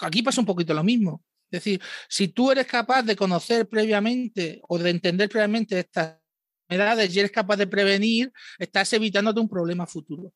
[0.00, 1.22] Aquí pasa un poquito lo mismo.
[1.50, 6.16] Es decir, si tú eres capaz de conocer previamente o de entender previamente estas
[6.68, 10.32] enfermedades y eres capaz de prevenir, estás evitándote un problema futuro.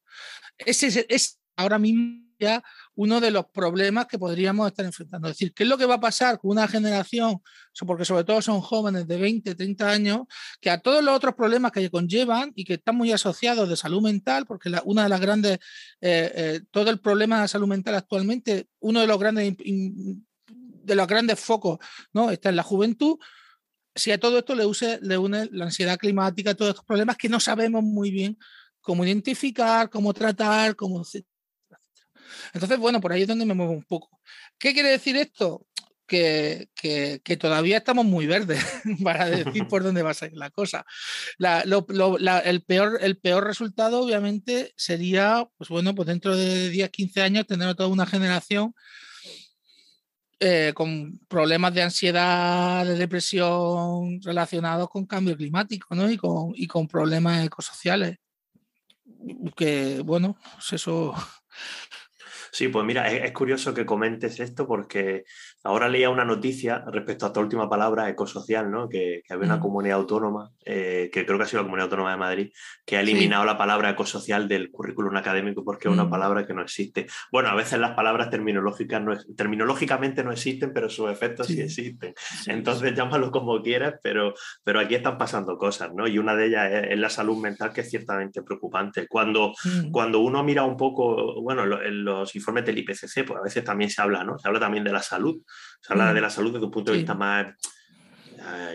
[0.59, 2.63] Ese es, ahora mismo ya
[2.95, 5.29] uno de los problemas que podríamos estar enfrentando.
[5.29, 7.43] Es decir, ¿qué es lo que va a pasar con una generación,
[7.87, 10.21] porque sobre todo son jóvenes de 20, 30 años,
[10.59, 14.01] que a todos los otros problemas que conllevan y que están muy asociados de salud
[14.01, 15.59] mental, porque una de las grandes,
[16.01, 19.55] eh, eh, todo el problema de salud mental actualmente, uno de los grandes
[20.83, 21.79] de los grandes focos
[22.13, 22.31] ¿no?
[22.31, 23.19] está en la juventud,
[23.95, 24.67] si a todo esto le,
[25.19, 28.39] une la ansiedad climática, todos estos problemas que no sabemos muy bien
[28.81, 31.05] cómo identificar, cómo tratar, cómo...
[32.53, 34.21] Entonces, bueno, por ahí es donde me muevo un poco.
[34.59, 35.67] ¿Qué quiere decir esto?
[36.07, 38.65] Que, que, todavía estamos muy verdes
[39.05, 40.85] para decir por dónde va a salir la cosa.
[41.39, 47.47] el, peor, el peor resultado, obviamente, sería, pues bueno, pues dentro de 10, 15 años
[47.47, 48.75] tener toda una generación
[50.43, 56.11] eh, con problemas de ansiedad, de depresión relacionados con cambio climático ¿no?
[56.11, 58.17] y, con, y con problemas ecosociales.
[59.55, 61.15] Que bueno, pues eso
[62.53, 65.25] Sí, pues mira, es, curioso que comentes esto porque
[65.63, 68.89] ahora leía una noticia respecto a esta última palabra, ecosocial, ¿no?
[68.89, 72.17] Que, había una comunidad autónoma, eh, que creo que ha sido la Comunidad Autónoma de
[72.17, 72.53] Madrid,
[72.85, 76.11] que ha eliminado la palabra ecosocial del currículum académico porque es una mm.
[76.11, 77.07] palabra que no existe.
[77.31, 82.15] Bueno, a veces las palabras terminológicas no, terminológicamente no existen, pero sus efectos sí, existen.
[82.47, 84.35] Entonces llámalo como quieras, pero,
[84.65, 86.09] pero aquí están pasando cosas, ¿no?
[86.09, 89.07] Y una de ellas es, la salud mental, que es ciertamente preocupante.
[89.07, 89.91] Cuando, mm.
[89.91, 93.91] cuando uno mira un poco, bueno, en los informes del IPCC, pues a veces también
[93.91, 94.39] se habla, ¿no?
[94.39, 95.43] Se habla también de la salud,
[95.81, 96.15] se habla mm.
[96.15, 97.47] de la salud desde un punto de vista más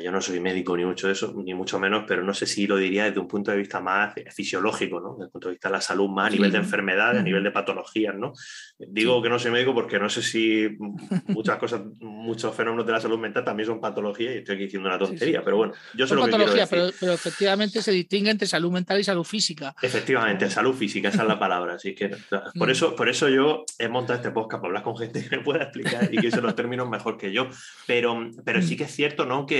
[0.04, 2.68] yo no soy médico ni mucho de eso, ni mucho menos, pero no sé si
[2.68, 5.14] lo diría desde un punto de vista más fisiológico, ¿no?
[5.14, 7.44] Desde el punto de vista de la salud, más a nivel de enfermedades, a nivel
[7.44, 8.34] de patologías, ¿no?
[8.78, 10.70] Digo que no soy médico porque no sé si
[11.28, 14.90] muchas cosas, muchos fenómenos de la salud mental también son patologías y estoy aquí diciendo
[14.90, 16.68] una tontería, pero bueno, yo sé lo que quiero decir.
[16.70, 19.76] Pero, pero, efectivamente se distingue entre salud mental y salud física.
[19.82, 21.76] Efectivamente, salud física, esa es la palabra.
[21.76, 22.10] Así que
[22.58, 22.72] por mm.
[22.72, 25.64] eso, por eso yo he montado este podcast para hablar con gente que me pueda
[25.64, 27.48] explicar y que se los términos mejor que yo.
[27.88, 28.78] Pero, pero sí mm.
[28.78, 29.46] que es cierto, ¿no?
[29.46, 29.55] Que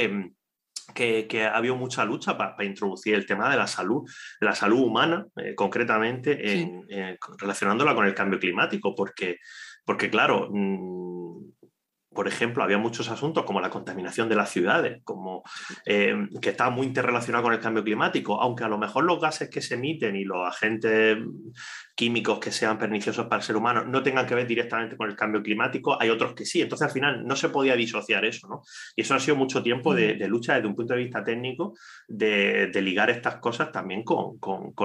[0.94, 5.26] que, ha habido mucha lucha para, introducir el tema de la salud, la salud humana,
[5.38, 6.86] eh, concretamente, en,
[7.38, 9.38] relacionándola con el cambio climático, porque,
[9.86, 11.16] porque claro, mm,
[12.16, 15.44] por ejemplo, había muchos asuntos como la contaminación de las ciudades, como,
[15.86, 19.50] eh, que está muy interrelacionado con el cambio climático, aunque a lo mejor los gases
[19.50, 21.18] que se emiten y los agentes
[21.96, 25.16] químicos que sean perniciosos para el ser humano no tengan que ver directamente con el
[25.16, 26.62] cambio climático, hay otros que sí.
[26.62, 28.62] Entonces, al final, no se podía disociar eso, ¿no?
[28.96, 31.74] Y eso ha sido mucho tiempo de, lucha desde un punto de vista técnico,
[32.08, 34.40] de, ligar estas cosas también con,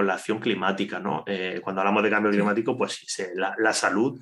[0.07, 1.25] la acción climática, ¿no?
[1.27, 4.18] Eh, cuando hablamos de cambio climático, pues sí, la, la salud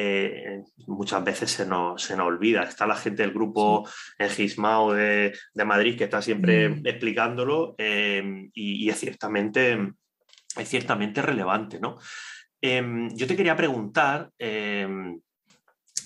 [0.00, 2.62] eh, muchas veces se nos, se nos, olvida.
[2.62, 5.32] Está la gente del grupo en Gismao de,
[5.66, 6.86] Madrid que está siempre mm.
[6.86, 9.92] explicándolo eh, y, es, ciertamente,
[10.56, 11.80] es ciertamente relevante.
[11.80, 11.96] ¿no?
[12.60, 15.20] Em, yo te quería preguntar, em,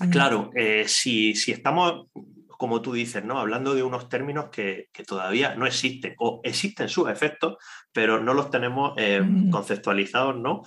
[0.00, 0.10] mm.
[0.10, 2.06] claro, eh, si, si, estamos,
[2.48, 3.38] como tú dices, ¿no?
[3.38, 7.56] hablando de unos términos que, que, todavía no existen o existen sus efectos,
[7.92, 9.50] pero no los tenemos mm.
[9.50, 10.62] conceptualizados, ¿no?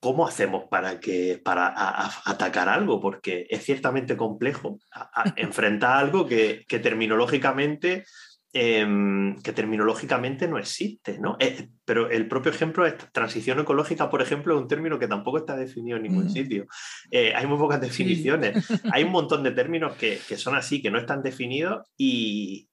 [0.00, 1.74] ¿cómo hacemos para, que, para
[2.24, 3.00] atacar algo?
[3.00, 4.78] Porque es ciertamente complejo
[5.36, 8.04] enfrentar algo que, terminológicamente...
[8.52, 11.36] Em, que terminológicamente no existe, ¿no?
[11.38, 15.38] Eh, pero el propio ejemplo es transición ecológica, por ejemplo, es un término que tampoco
[15.38, 16.30] está definido en ningún mm.
[16.30, 16.66] sitio.
[17.12, 18.54] Eh, hay muy pocas definiciones.
[18.92, 22.68] Hay un montón de términos que, son así, que no están definidos y,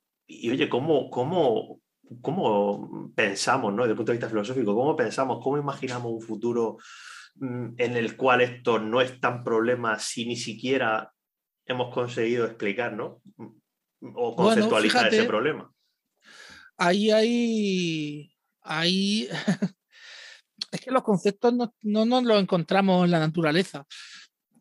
[0.50, 1.80] oye, ¿cómo, cómo,
[2.22, 3.84] cómo pensamos, ¿no?
[3.84, 6.78] Desde el punto de vista filosófico, cómo pensamos, cómo imaginamos un futuro
[7.40, 11.14] Mm, en el cual esto no es tan problema si ni siquiera
[11.66, 13.22] hemos conseguido explicar, ¿no?
[14.16, 15.72] O conceptualizar ese problema.
[16.78, 18.32] Ahí hay.
[18.62, 19.28] Ahí.
[20.72, 23.86] es que los conceptos no, no nos los encontramos en la naturaleza.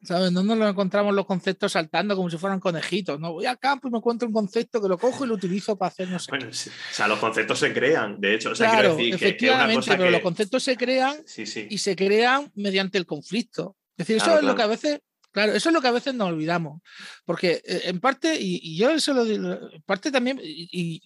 [0.02, 0.30] ¿Sabes?
[0.30, 3.18] No nos encontramos los conceptos saltando como si fueran conejitos.
[3.18, 5.76] No voy al campo y me encuentro un concepto que lo cojo y lo utilizo
[5.76, 6.30] para hacer no sé.
[6.30, 8.50] Bueno, o sea, los conceptos se crean, de hecho.
[8.50, 13.06] O sea, claro, decir efectivamente, pero los conceptos se crean y se crean mediante el
[13.06, 13.76] conflicto.
[13.96, 15.00] Es decir, eso es lo que a veces
[15.36, 16.80] Claro, eso es lo que a veces nos olvidamos,
[17.26, 21.02] porque eh, en parte, y, yo eso lo digo, en parte también, y,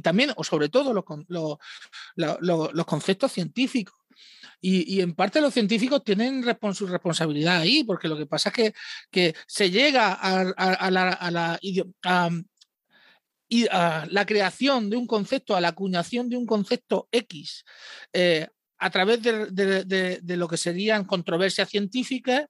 [0.00, 1.04] también, o sobre todo, los,
[2.16, 3.94] los, conceptos científicos.
[4.60, 6.44] Y, en parte los científicos tienen
[6.74, 8.74] su responsabilidad ahí, porque lo que pasa es que,
[9.12, 11.60] que se llega a, la,
[14.10, 17.64] la creación de un concepto, a la acuñación de un concepto X,
[18.12, 18.48] eh,
[18.82, 22.46] a través de, de, lo que serían controversias científicas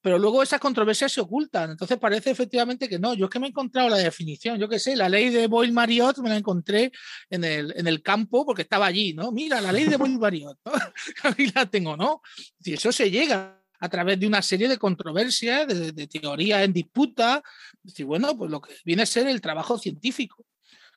[0.00, 1.70] pero luego esas controversias se ocultan.
[1.70, 3.14] Entonces parece efectivamente que no.
[3.14, 6.18] Yo es que me he encontrado la definición, yo qué sé, la ley de Boyle-Mariot
[6.18, 6.92] me la encontré
[7.30, 9.32] en el, en el campo porque estaba allí, ¿no?
[9.32, 10.72] Mira, la ley de Boyle-Mariot, ¿no?
[11.24, 12.22] Aquí la tengo, ¿no?
[12.60, 16.72] Si eso se llega a través de una serie de controversias, de, de teorías en
[16.72, 17.42] disputa,
[17.82, 20.44] decir, bueno, pues lo que viene a ser el trabajo científico,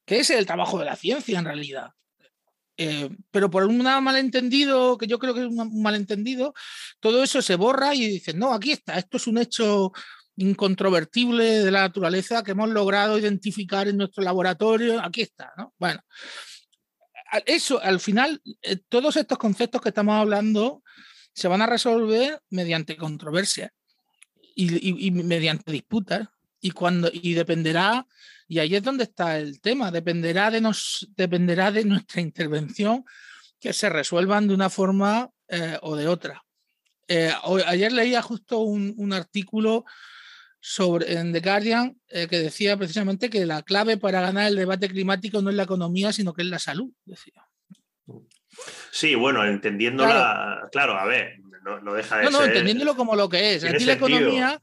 [0.05, 1.91] que es el trabajo de la ciencia en realidad.
[2.83, 6.55] Eh, pero por un malentendido, que yo creo que es un malentendido,
[6.99, 9.91] todo eso se borra y dicen, no, aquí está, esto es un hecho
[10.35, 15.75] incontrovertible de la naturaleza que hemos logrado identificar en nuestro laboratorio, aquí está, ¿no?
[15.77, 16.01] Bueno,
[17.45, 20.81] eso, al final, eh, todos estos conceptos que estamos hablando
[21.33, 23.71] se van a resolver mediante controversia
[24.55, 26.27] y, mediante disputas
[26.61, 28.05] y, cuando, y dependerá
[28.51, 29.91] y ahí es donde está el tema.
[29.91, 33.05] Dependerá de, nos, dependerá de nuestra intervención
[33.61, 36.43] que se resuelvan de una forma eh, o de otra.
[37.07, 37.31] Eh,
[37.65, 39.85] ayer leía justo un, artículo
[40.59, 44.89] sobre, en The Guardian eh, que decía precisamente que la clave para ganar el debate
[44.89, 46.91] climático no es la economía, sino que es la salud.
[47.05, 47.47] Decía.
[48.91, 52.23] Sí, bueno, entendiéndola, claro, a ver, no, deja de.
[52.25, 53.63] No, no, entendiéndolo como lo que es.
[53.63, 54.61] Aquí la economía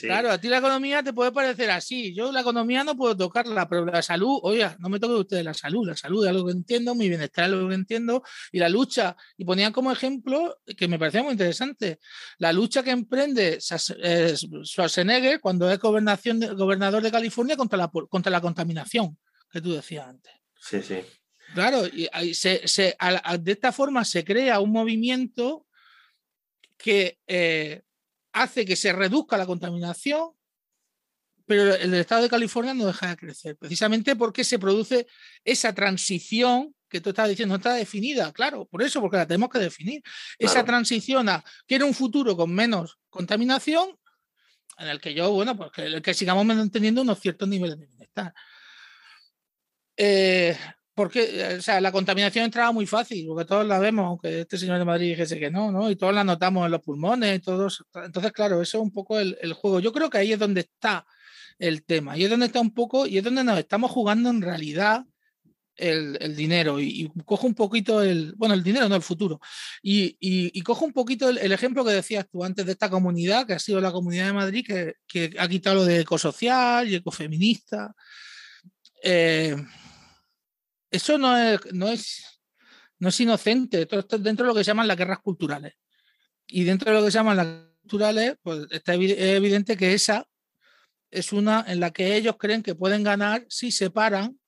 [0.00, 2.14] Claro, a ti la economía te puede parecer así.
[2.14, 5.52] Yo la economía no puedo tocarla, pero la salud, oye, no me toque usted la
[5.52, 5.86] salud.
[5.86, 8.22] La salud es algo que entiendo, mi bienestar es algo que entiendo.
[8.52, 12.00] Y la lucha, y ponían como ejemplo, que me parecía muy interesante,
[12.38, 13.58] la lucha que emprende
[14.02, 14.34] eh,
[14.64, 19.18] Schwarzenegger cuando es gobernación gobernador de California contra la, contra la contaminación,
[19.50, 20.32] que tú decías antes.
[20.58, 21.00] Sí, sí.
[21.54, 22.62] Claro, y se,
[23.40, 25.66] de esta forma se crea un movimiento
[26.76, 27.82] que eh,
[28.36, 30.30] hace que se reduzca la contaminación,
[31.46, 35.06] pero el estado de California no deja de crecer, precisamente porque se produce
[35.44, 39.48] esa transición que tú estás diciendo, no está definida, claro, por eso, porque la tenemos
[39.48, 40.02] que definir.
[40.38, 43.98] Esa transición a quiere un futuro con menos contaminación,
[44.78, 48.34] en el que yo, bueno, pues que, que sigamos manteniendo unos ciertos niveles de bienestar.
[49.96, 50.56] Eh,
[50.96, 54.78] porque, o sea, la contaminación entraba muy fácil, porque todos la vemos, aunque este señor
[54.78, 55.90] de Madrid dijese que no, ¿no?
[55.90, 57.84] Y todos la notamos en los pulmones, todos.
[58.02, 59.78] Entonces, claro, eso es un poco el, juego.
[59.78, 61.04] Yo creo que ahí es donde está
[61.58, 64.40] el tema, ahí es donde está un poco, y es donde nos estamos jugando en
[64.40, 65.04] realidad
[65.76, 66.80] el, dinero.
[66.80, 69.38] Y, cojo un poquito el, bueno, el dinero, no el futuro.
[69.82, 73.58] Y, cojo un poquito el, ejemplo que decías tú antes de esta comunidad, que ha
[73.58, 77.94] sido la comunidad de Madrid, que, que ha quitado lo de ecosocial y ecofeminista.
[79.02, 79.54] Eh,
[80.96, 82.40] eso no es, no es,
[82.98, 83.82] no es inocente.
[83.82, 85.74] Esto dentro de lo que se llaman las guerras culturales.
[86.46, 90.26] Y dentro de lo que se llaman las guerras culturales, pues está evidente que esa
[91.10, 94.38] es una en la que ellos creen que pueden ganar si separan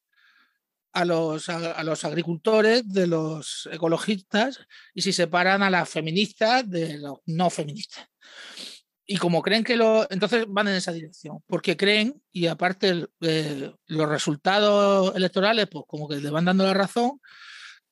[0.93, 4.59] a los, a, los agricultores de los ecologistas
[4.95, 8.09] y si separan a las feministas de los no feministas
[9.11, 10.07] y como creen que lo.
[10.11, 16.07] Entonces van en esa dirección, porque creen, y aparte eh, los resultados electorales, pues como
[16.07, 17.19] que les van dando la razón,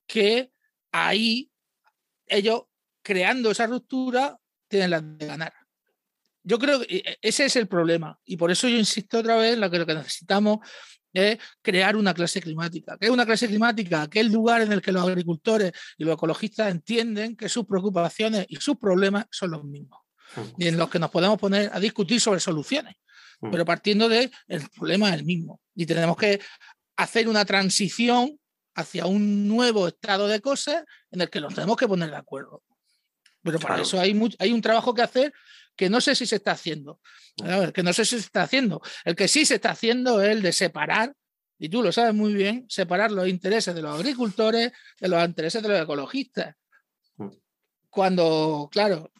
[0.06, 0.52] que
[0.92, 1.50] ahí
[2.26, 2.64] ellos,
[3.02, 5.54] creando esa ruptura, tienen la de ganar.
[6.42, 9.54] Yo creo que e, ese es el problema, y por eso yo insisto otra vez
[9.54, 10.58] en lo que, lo que necesitamos
[11.14, 12.98] es crear una clase climática.
[13.00, 14.02] ¿Qué es una clase climática?
[14.02, 18.56] Aquel lugar en el que los agricultores y los ecologistas entienden que sus preocupaciones y
[18.56, 20.05] sus problemas son los mismos
[20.58, 22.96] y en los que nos podemos poner a discutir sobre soluciones,
[23.40, 25.60] pero partiendo de el problema es el mismo.
[25.74, 26.40] Y tenemos que
[26.96, 28.38] hacer una transición
[28.74, 32.62] hacia un nuevo estado de cosas en el que nos tenemos que poner de acuerdo.
[33.42, 35.32] Pero para eso hay, hay un trabajo que hacer
[35.76, 37.00] que no sé si se está haciendo.
[37.72, 38.80] que no sé si se está haciendo.
[39.04, 41.14] El que sí se está haciendo es el de separar,
[41.58, 45.62] y tú lo sabes muy bien, separar los intereses de los agricultores de los intereses
[45.62, 46.54] de los ecologistas.
[47.88, 49.10] Cuando, claro,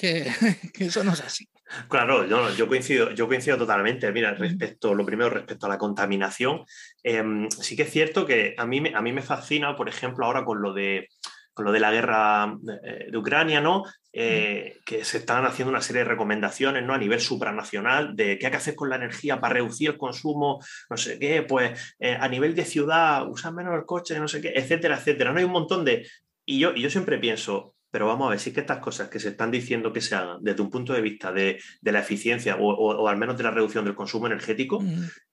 [0.72, 1.48] que, eso no es así.
[1.88, 4.10] Claro, yo, yo, coincido, yo coincido totalmente.
[4.12, 6.64] Mira, respecto, lo primero, respecto a la contaminación,
[7.02, 10.44] em, sí que es cierto que a mí, a mí me fascina, por ejemplo, ahora
[10.44, 11.08] con lo de
[11.52, 13.84] con lo de la guerra de, Ucrania, ¿no?
[14.12, 16.94] Eh, que se están haciendo una serie de recomendaciones ¿no?
[16.94, 20.64] a nivel supranacional de qué hay que hacer con la energía para reducir el consumo,
[20.88, 24.40] no sé qué, pues eh, a nivel de ciudad, usar menos el coche, no sé
[24.40, 25.32] qué, etcétera, etcétera.
[25.32, 26.08] No hay un montón de...
[26.46, 29.18] Y yo, y yo siempre pienso, pero vamos a ver, sí que estas cosas que
[29.18, 33.08] se están diciendo que se hagan desde un punto de vista de, la eficiencia o,
[33.08, 34.82] al menos de la reducción del consumo energético,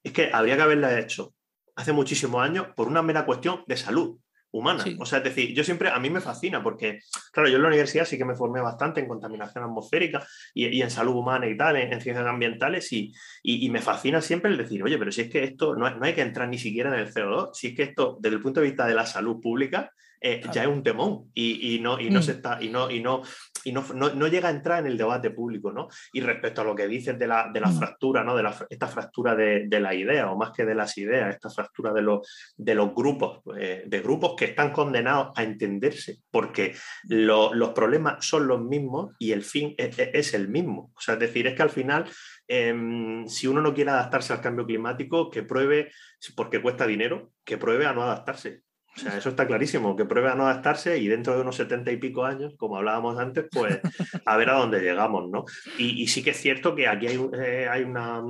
[0.03, 1.33] es que habría que haberlas hecho
[1.75, 4.17] hace muchísimos años por una mera cuestión de salud
[4.51, 4.83] humana.
[4.99, 6.99] O sea, es decir, yo siempre, a mí me fascina porque,
[7.31, 10.89] claro, yo en la universidad sí que me formé bastante en contaminación atmosférica y, en
[10.89, 14.97] salud humana y tal, en, ciencias ambientales, y, y, me fascina siempre el decir, oye,
[14.97, 17.51] pero si es que esto no, no hay que entrar ni siquiera en el CO2,
[17.53, 20.63] si es que esto, desde el punto de vista de la salud pública, eh, ya
[20.63, 22.35] es un temón y, no, y no se mm.
[22.35, 23.21] está, y no, y no,
[23.63, 25.87] y no, no, llega a entrar en el debate público, ¿no?
[26.11, 27.77] Y respecto a lo que dices de la, de la mm.
[27.77, 28.35] fractura, ¿no?
[28.35, 31.49] De la, esta fractura de, de la idea, o más que de las ideas, esta
[31.49, 36.75] fractura de los, de los grupos, eh, de grupos que están condenados a entenderse, porque
[37.03, 40.91] los problemas son los mismos y el fin es, es, el mismo.
[40.95, 42.05] O sea, es decir, es que al final
[42.47, 45.91] em, si uno no quiere adaptarse al cambio climático, que pruebe,
[46.35, 48.66] porque cuesta dinero, que pruebe a no adaptarse.
[48.97, 51.91] O sea, eso está clarísimo, que pruebe a no adaptarse y dentro de unos setenta
[51.91, 53.79] y pico años, como hablábamos antes, pues
[54.25, 55.45] a ver a dónde llegamos, ¿no?
[55.77, 58.23] Y, sí que es cierto que aquí hay, eh, hay una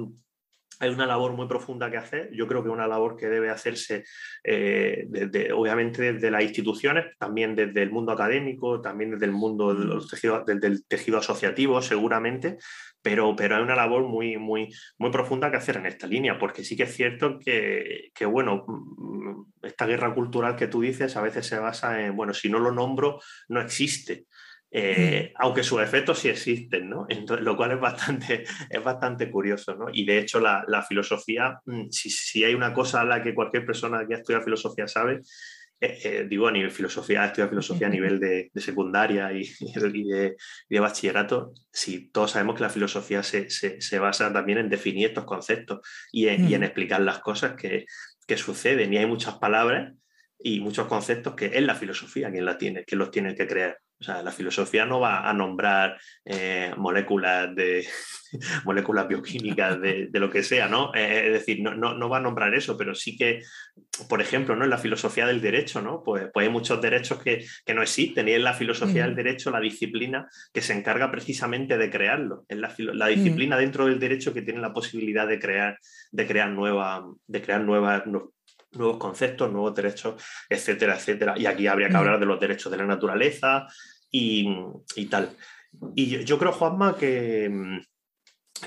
[0.80, 2.30] hay una labor muy profunda que hacer.
[2.34, 4.04] Yo creo que una labor que debe hacerse,
[4.44, 5.08] eh,
[5.56, 10.44] obviamente, desde las instituciones, también desde el mundo académico, también desde el mundo del tejido,
[10.46, 12.58] del tejido asociativo, seguramente,
[13.08, 14.68] pero, pero hay una labor muy, muy,
[14.98, 18.66] muy profunda que hacer en esta línea, porque sí que es cierto que, que, bueno,
[18.68, 22.60] mm, esta guerra cultural que tú dices a veces se basa en, bueno, si no
[22.60, 24.26] lo nombro, no existe.
[24.70, 27.06] Eh, aunque sus efectos sí existen, ¿no?
[27.08, 29.86] Entonces, lo cual es bastante, es bastante curioso, ¿no?
[29.90, 33.34] Y de hecho la, la filosofía, mm, si, si, hay una cosa a la que
[33.34, 35.22] cualquier persona que estudia filosofía sabe,
[35.80, 40.10] eh, eh, digo a nivel filosofía, estudia filosofía a nivel de, de secundaria y, y,
[40.10, 40.36] de,
[40.70, 45.08] de, bachillerato, si todos sabemos que la filosofía se, se, se basa también en definir
[45.08, 45.80] estos conceptos
[46.12, 47.86] y en, y en explicar las cosas que,
[48.26, 48.92] que suceden.
[48.94, 49.94] Y hay muchas palabras
[50.40, 53.78] y muchos conceptos que es la filosofía quien, la tiene, que los tiene que crear.
[54.00, 57.88] O sea, la filosofía no va a nombrar eh, moléculas de
[58.66, 60.94] moléculas bioquímicas de, lo que sea, ¿no?
[60.94, 63.42] Eh, es decir, no, no, va a nombrar eso, pero sí que,
[64.08, 64.66] por ejemplo, ¿no?
[64.66, 66.04] en la filosofía del derecho, ¿no?
[66.04, 69.60] Pues, pues hay muchos derechos que, no existen y es la filosofía del derecho la
[69.60, 72.46] disciplina que se encarga precisamente de crearlo.
[72.48, 75.78] Es la, la disciplina dentro del derecho que tiene la posibilidad de crear,
[76.12, 78.04] de crear, nueva, de crear nuevas,
[78.78, 81.34] nuevos conceptos, nuevos derechos, etcétera, etcétera.
[81.38, 81.98] Y aquí habría que mm.
[81.98, 83.68] hablar de los derechos de la naturaleza
[84.12, 84.48] y,
[85.10, 85.36] tal.
[85.96, 87.82] Y yo, creo, Juanma, que,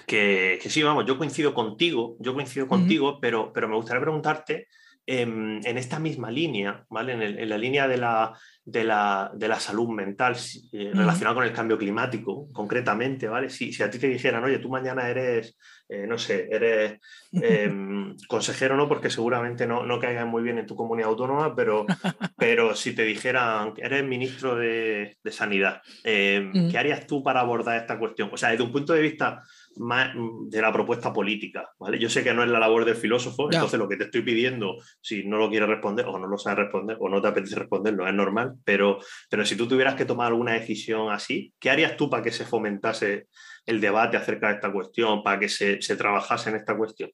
[0.07, 4.69] que, sí, vamos, yo coincido contigo, yo coincido contigo, pero, pero me gustaría preguntarte
[5.11, 7.13] en, esta misma línea, ¿vale?
[7.13, 8.33] En, la línea de la,
[8.65, 10.37] de la, de la salud mental
[10.73, 13.51] eh, relacionada con el cambio climático, concretamente, ¿vale?
[13.51, 17.01] Si, si, a ti te dijeran, oye, tú mañana eres, eh, no sé, eres
[17.33, 18.89] em, consejero, ¿no?
[18.89, 21.87] Porque seguramente no, no caigas muy bien en tu comunidad autónoma, pero,
[22.39, 27.41] pero si te dijeran que eres ministro de, de Sanidad, em, ¿qué harías tú para
[27.41, 28.31] abordar esta cuestión?
[28.33, 29.43] O sea, desde un punto de vista
[29.77, 30.13] más
[30.49, 31.99] de la propuesta política, ¿vale?
[31.99, 34.77] Yo sé que no es la labor del filósofo, entonces lo que te estoy pidiendo,
[35.01, 38.07] si no lo quieres responder o no lo sabes responder o no te apetece responderlo,
[38.07, 42.11] es normal, pero, pero si tú tuvieras que tomar alguna decisión así, ¿qué harías tú
[42.11, 43.29] para que se fomentase
[43.65, 47.11] el debate acerca de esta cuestión, para que se, se trabajase en esta cuestión?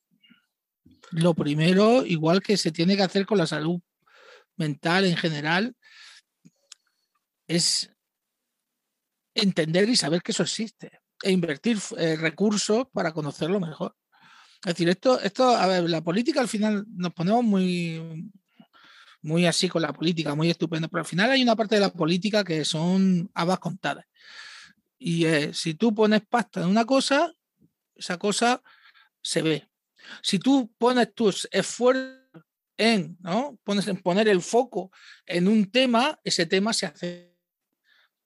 [1.12, 3.80] Lo primero, igual que se tiene que hacer con la salud
[4.56, 5.74] mental en general,
[7.46, 7.94] es
[9.34, 13.94] entender y saber que eso existe e invertir eh, recursos para conocerlo mejor.
[14.64, 18.30] Es decir, esto, esto, a ver, la política al final nos ponemos muy,
[19.22, 21.92] muy así con la política, muy estupendo, pero al final hay una parte de la
[21.92, 24.04] política que son habas contadas.
[24.98, 27.32] Y si tú pones pasta en una cosa,
[27.94, 28.62] esa cosa
[29.22, 29.68] se ve.
[30.22, 32.26] Si tú pones tus esfuerzos
[32.76, 33.58] en, ¿no?
[33.64, 34.90] Pones en poner el foco
[35.24, 37.25] en un tema, ese tema se hace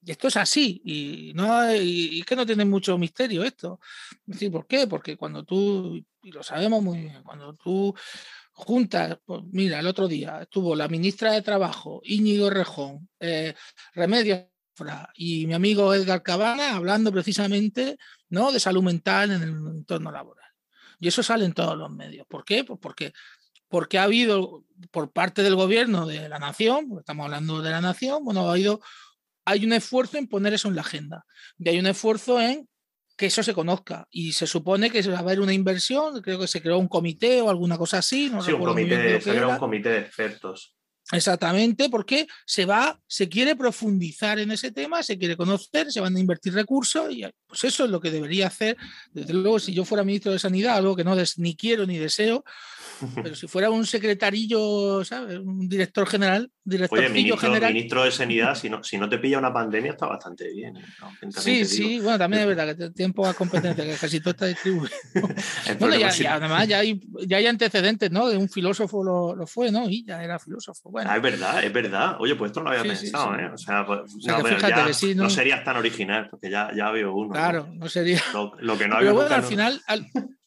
[0.02, 3.80] y esto es así, y, no y, que no tiene mucho misterio esto.
[4.50, 4.86] ¿Por qué?
[4.86, 7.94] Porque cuando tú, y lo sabemos muy bien, cuando tú
[8.52, 13.54] juntas, pues mira, el otro día estuvo la ministra de Trabajo, Íñigo Rejón, eh,
[13.94, 14.46] Remedios
[15.14, 17.98] y mi amigo Edgar Cabana hablando precisamente
[18.30, 18.50] ¿no?
[18.50, 20.48] de salud mental en el entorno laboral.
[20.98, 22.26] Y eso sale en todos los medios.
[22.26, 22.64] ¿Por qué?
[22.64, 23.12] Pues porque,
[23.68, 28.25] porque ha habido por parte del gobierno de la nación, estamos hablando de la nación,
[28.25, 28.81] bueno, ha habido
[29.51, 31.27] hay un esfuerzo en poner eso en la agenda.
[31.59, 32.69] Y hay un esfuerzo en
[33.17, 34.07] que eso se conozca.
[34.11, 37.40] Y se supone que va a haber una inversión, creo que se creó un comité
[37.42, 38.31] o alguna cosa así.
[38.42, 40.77] sí, un comité, se creó un comité de expertos.
[41.13, 46.15] Exactamente, porque se va, se quiere profundizar en ese tema, se quiere conocer, se van
[46.15, 48.77] a invertir recursos y pues eso es lo que debería hacer.
[49.11, 52.44] Desde luego, si yo fuera ministro de Sanidad, algo que no ni quiero ni deseo,
[53.15, 55.38] pero si fuera un secretarillo, ¿sabes?
[55.38, 59.53] Un director general, director Oye, ministro, de Sanidad, si no, si no te pilla una
[59.53, 60.77] pandemia, está bastante bien.
[60.77, 60.85] ¿eh?
[61.31, 64.94] Sí, sí, bueno, también es verdad que tiempo a competencia, que casi todo está distribuido.
[65.79, 68.29] bueno, ya, además ya hay, ya hay antecedentes, ¿no?
[68.29, 69.88] De un filósofo lo, lo, fue, ¿no?
[69.88, 70.90] Y ya era filósofo.
[70.90, 71.11] Bueno.
[71.11, 72.17] Ah, es verdad, es verdad.
[72.21, 73.51] Oye, pues esto no lo había pensado, ¿eh?
[73.53, 75.25] O sea, pues, no, fíjate que no...
[75.25, 77.31] no serías tan original, porque ya, ya había uno.
[77.31, 78.23] Claro, no, sería.
[78.33, 79.11] Lo, lo, que no había.
[79.11, 79.81] Pero bueno, al final.
[79.87, 80.07] Al...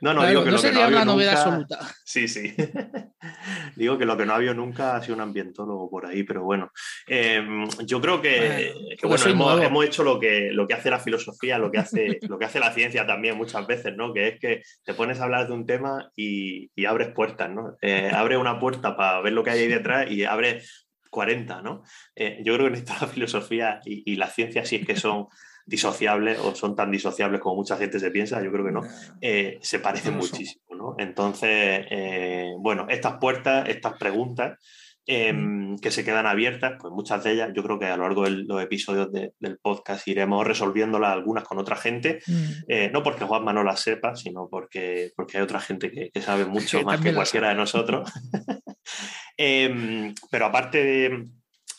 [0.00, 1.78] No, no, digo que no lo que no una novedad absoluta.
[2.04, 2.54] Sí, sí.
[3.76, 6.42] digo que lo que no ha habido nunca ha sido un ambientólogo por ahí, pero
[6.42, 6.72] bueno.
[7.06, 8.72] Em, yo creo que,
[9.02, 12.46] bueno, hemos, hecho lo que, lo que hace la filosofía, lo que hace, lo que
[12.46, 14.12] hace la ciencia también muchas veces, ¿no?
[14.12, 17.76] Que es que te pones a hablar de un tema y, abres puertas, ¿no?
[17.80, 20.62] Eh, abre una puerta para ver lo que hay ahí detrás y abre
[21.10, 21.82] 40, ¿no?
[22.16, 25.28] Eh, yo creo que en esta filosofía y, y la ciencia sí es que son
[25.66, 28.82] disociables o son tan disociables como mucha gente se piensa, yo creo que no,
[29.20, 30.62] eh, se parecen muchísimo.
[30.74, 30.94] ¿no?
[30.98, 34.58] Entonces, eh, bueno, estas puertas, estas preguntas
[35.06, 38.24] em, que se quedan abiertas, pues muchas de ellas yo creo que a lo largo
[38.24, 42.20] de los episodios del podcast iremos resolviéndolas algunas con otra gente,
[42.68, 46.46] eh, no porque Juanma no las sepa, sino porque, porque hay otra gente que, sabe
[46.46, 48.10] mucho más que cualquiera de nosotros.
[49.34, 51.26] Em, pero aparte de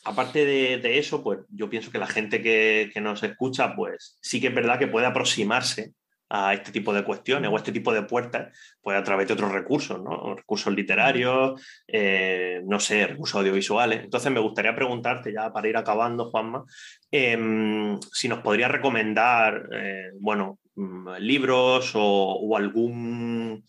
[0.03, 4.47] aparte de, eso, pues yo pienso que la gente que, nos escucha, pues sí que
[4.47, 5.93] es verdad que puede aproximarse
[6.29, 9.35] a este tipo de cuestiones o a este tipo de puertas, pues a través de
[9.35, 10.35] otros recursos, ¿no?
[10.35, 14.03] Recursos literarios, eh, no sé, recursos audiovisuales.
[14.03, 16.63] Entonces me gustaría preguntarte, ya para ir acabando, Juanma,
[17.11, 23.63] em, si nos podría recomendar, eh, bueno, mm, libros o algún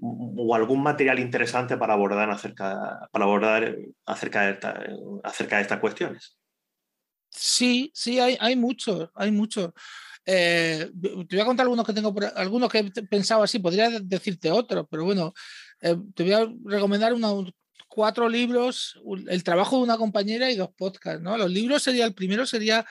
[0.00, 3.76] o algún material interesante para abordar acerca, para abordar
[4.06, 4.58] acerca, de
[5.22, 6.36] acerca de estas cuestiones.
[7.30, 9.72] Sí, sí, hay, hay muchos, hay muchos.
[10.26, 14.50] Eh, te voy a contar algunos que tengo, algunos que he pensado así, podría decirte
[14.50, 15.34] otros, pero bueno,
[15.80, 17.52] eh, te voy a recomendar unos
[17.88, 21.36] cuatro libros, el trabajo de una compañera y dos podcasts, ¿no?
[21.36, 22.84] Los libros sería, el primero sería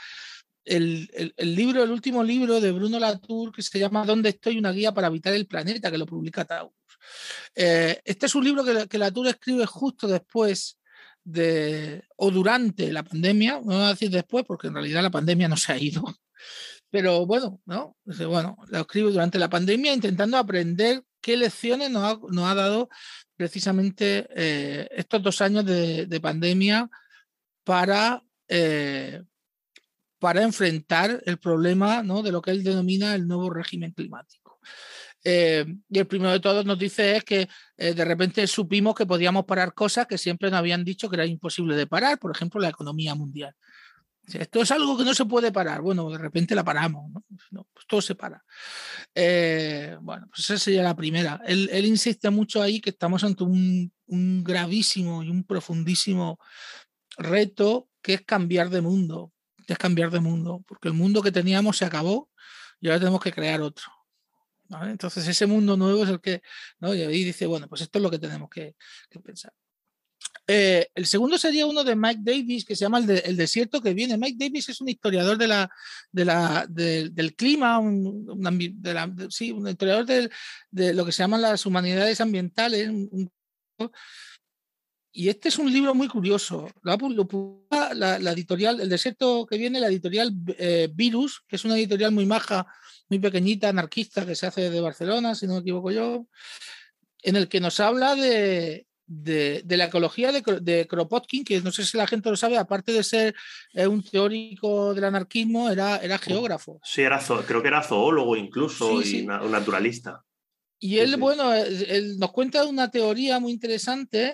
[0.66, 4.58] el, el, libro, el último libro de Bruno Latour que se llama ¿Dónde estoy?
[4.58, 6.74] Una guía para habitar el planeta, que lo publica Tau.
[7.56, 10.78] Eh, este es un libro que, que Latour escribe justo después
[11.24, 15.48] de, o durante la pandemia, no voy a decir después, porque en realidad la pandemia
[15.48, 16.04] no se ha ido.
[16.90, 17.98] Pero bueno, ¿no?
[18.06, 22.90] Bueno, lo escribe durante la pandemia intentando aprender qué lecciones nos ha, nos ha dado
[23.36, 26.90] precisamente eh, estos dos años de, de pandemia
[27.64, 29.24] para, eh,
[30.20, 32.22] para enfrentar el problema ¿no?
[32.22, 34.60] de lo que él denomina el nuevo régimen climático.
[35.24, 37.48] Eh, y el primero de todos nos dice es que
[37.78, 41.26] eh, de repente supimos que podíamos parar cosas que siempre nos habían dicho que era
[41.26, 43.56] imposible de parar, por ejemplo, la economía mundial.
[44.32, 45.82] Esto es algo que no se puede parar.
[45.82, 47.12] Bueno, de repente la paramos,
[47.52, 47.68] ¿no?
[47.74, 48.44] pues todo se para.
[49.14, 51.42] Eh, bueno, pues esa sería la primera.
[51.46, 56.40] Él, insiste mucho ahí que estamos ante un, un gravísimo y un profundísimo
[57.18, 59.34] reto que es cambiar de mundo,
[59.68, 62.30] es cambiar de mundo, porque el mundo que teníamos se acabó
[62.80, 64.03] y ahora tenemos que crear otro.
[64.82, 66.42] Entonces ese mundo nuevo es el que.
[66.82, 68.76] Y dice, bueno, pues esto es lo que tenemos que,
[69.24, 69.54] pensar.
[70.48, 74.18] Eh, el segundo sería uno de Mike Davis, que se llama El, Desierto que viene.
[74.18, 75.70] Mike Davis es un historiador de la,
[76.12, 78.28] de la, del clima, un
[79.68, 82.90] historiador de, lo que se llaman las humanidades ambientales.
[85.16, 86.70] Y este es un libro muy curioso.
[87.30, 92.12] Publica la, editorial, El Desierto que viene, la editorial eh, Virus, que es una editorial
[92.12, 92.66] muy maja
[93.10, 96.26] muy pequeñita, anarquista, que se hace de Barcelona, si no me equivoco yo,
[97.22, 101.86] en el que nos habla de, de, la ecología de, de, Kropotkin, que no sé
[101.86, 103.36] si la gente lo sabe, aparte de ser
[103.74, 106.80] eh, un teórico del anarquismo, era, era geógrafo.
[106.84, 110.24] Sí, era creo que era zoólogo incluso y un naturalista.
[110.80, 114.34] Y él, bueno, él nos cuenta una teoría muy interesante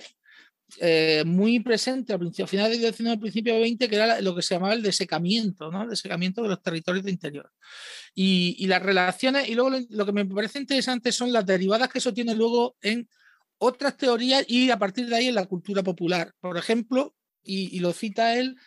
[0.79, 4.41] eh, muy presente al, principio, final del 19 principio del 20, que era lo que
[4.41, 5.83] se llamaba el desecamiento, ¿no?
[5.83, 7.51] el desecamiento de los territorios de interior.
[8.13, 12.13] Y, las relaciones, y luego lo, que me parece interesante son las derivadas que eso
[12.13, 13.09] tiene luego en
[13.57, 16.33] otras teorías y a partir de ahí en la cultura popular.
[16.39, 18.57] Por ejemplo, y, lo cita él,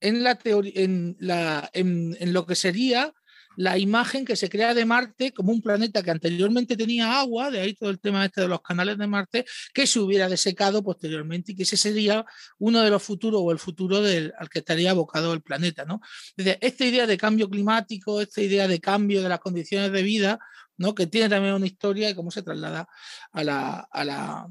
[0.00, 3.12] en, la en, la, en lo que sería
[3.58, 7.58] la imagen que se crea de Marte como un planeta que anteriormente tenía agua, de
[7.58, 9.44] ahí todo el tema este de los canales de Marte,
[9.74, 12.24] que se hubiera desecado posteriormente y que ese sería
[12.58, 15.84] uno de los futuros o el futuro del, al que estaría abocado el planeta.
[15.84, 16.00] ¿no?
[16.36, 20.38] esta idea de cambio climático, esta idea de cambio de las condiciones de vida,
[20.76, 20.94] ¿no?
[20.94, 22.86] que tiene también una historia y cómo se traslada
[23.32, 24.46] a la, a la,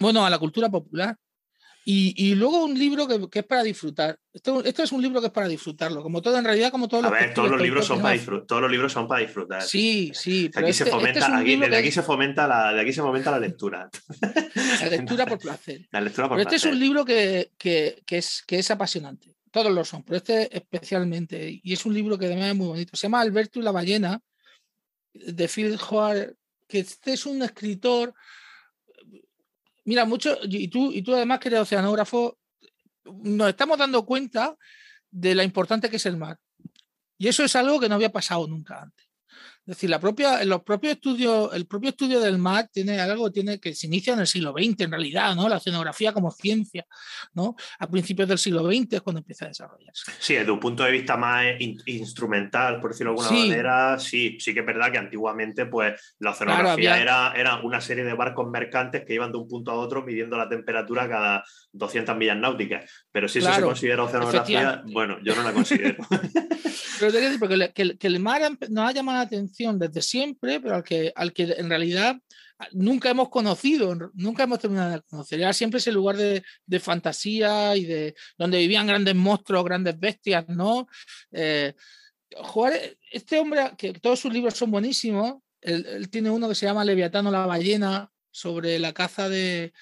[0.00, 1.16] bueno, a la cultura popular.
[1.86, 4.18] Y, luego un libro que, es para disfrutar.
[4.32, 7.10] Esto, es un libro que es para disfrutarlo, como todo, en realidad, como todos a
[7.10, 8.46] ver, todos los libros son para disfrutar.
[8.46, 9.62] Todos los libros son para disfrutar.
[9.62, 10.50] Sí, sí.
[10.54, 13.90] Aquí se este, fomenta, de aquí se fomenta la, de aquí se fomenta la lectura.
[14.80, 15.86] La lectura por placer.
[15.90, 19.34] La lectura por pero este es un libro que, es, que es apasionante.
[19.50, 21.60] Todos lo son, pero este especialmente.
[21.62, 22.96] Y es un libro que además es muy bonito.
[22.96, 24.20] Se llama Alberto y la ballena,
[25.12, 26.34] de Phil Hoare,
[26.66, 28.14] que este es un escritor
[29.84, 32.38] Mira, mucho, y tú, y tú además que eres oceanógrafo,
[33.04, 34.56] nos estamos dando cuenta
[35.10, 36.38] de la importante que es el mar.
[37.18, 39.03] Y eso es algo que no había pasado nunca antes.
[39.66, 43.58] Es decir, la propia, los propios estudios, el propio estudio del mar tiene algo tiene,
[43.58, 45.48] que se inicia en el siglo XX, en realidad, ¿no?
[45.48, 46.84] La oceanografía como ciencia,
[47.32, 47.56] ¿no?
[47.78, 50.12] A principios del siglo XX es cuando empieza a desarrollarse.
[50.20, 51.46] Sí, desde un punto de vista más
[51.86, 56.32] instrumental, por decirlo de alguna manera, sí, sí que es verdad que antiguamente, pues, la
[56.32, 60.02] oceanografía era, era una serie de barcos mercantes que iban de un punto a otro
[60.02, 61.42] midiendo la temperatura cada
[61.72, 62.84] 200 millas náuticas.
[63.10, 66.04] Pero si eso se considera oceanografía, bueno, yo no la considero.
[67.00, 70.60] Pero te decir, porque que, que el mar nos ha llamado la atención desde siempre,
[70.60, 72.16] pero al que, al que en realidad
[72.72, 75.40] nunca hemos conocido, nunca hemos terminado de conocer.
[75.40, 76.42] Era siempre ese lugar de,
[76.80, 80.86] fantasía y de donde vivían grandes monstruos, grandes bestias, ¿no?
[81.32, 81.74] Eh,
[83.10, 87.30] este hombre, que todos sus libros son buenísimos, él, tiene uno que se llama Leviatano
[87.30, 89.72] la ballena, sobre la caza de,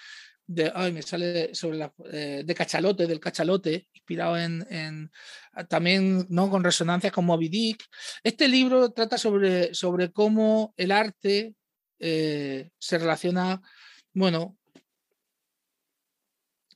[0.46, 5.10] de ay, me sale sobre la, eh, de cachalote, del cachalote, inspirado en,
[5.52, 6.50] ah, también ¿no?
[6.50, 7.84] con resonancias con Moby Dick.
[8.22, 11.54] Este libro trata sobre, sobre cómo el arte
[11.98, 13.60] eh, se relaciona,
[14.12, 14.58] bueno,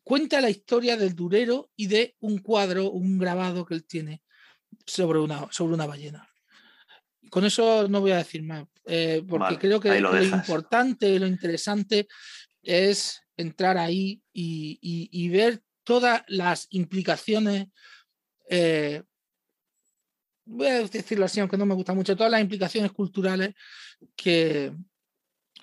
[0.03, 4.23] cuenta la historia del durero y de un cuadro, un grabado que él tiene
[4.87, 6.29] sobre una, sobre una ballena.
[7.29, 11.27] Con eso no voy a decir más, eh, porque creo que lo, lo importante, lo
[11.27, 12.07] interesante
[12.62, 17.68] es entrar ahí y, ver todas las implicaciones,
[18.49, 19.03] eh,
[20.45, 23.55] voy a decirlo así, aunque no me gusta mucho, todas las implicaciones culturales
[24.14, 24.72] que,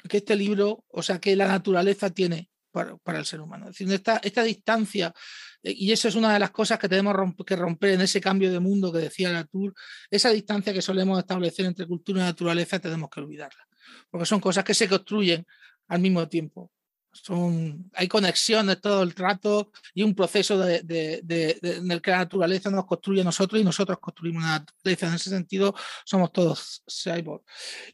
[0.09, 3.65] que este libro, o sea, que la naturaleza tiene para, el ser humano.
[3.65, 5.13] Es decir, esta, esta distancia,
[5.61, 7.15] eh, y eso es una de las cosas que tenemos
[7.45, 9.73] que romper en ese cambio de mundo que decía Latour,
[10.09, 13.67] esa distancia que solemos establecer entre cultura y naturaleza tenemos que olvidarla,
[14.09, 15.45] porque son cosas que se construyen
[15.87, 16.71] al mismo tiempo
[17.13, 22.17] son, hay conexiones todo el rato y un proceso de, de, en el que la
[22.17, 25.07] naturaleza nos construye a nosotros y nosotros construimos la naturaleza.
[25.07, 27.43] En ese sentido, somos todos cyborg.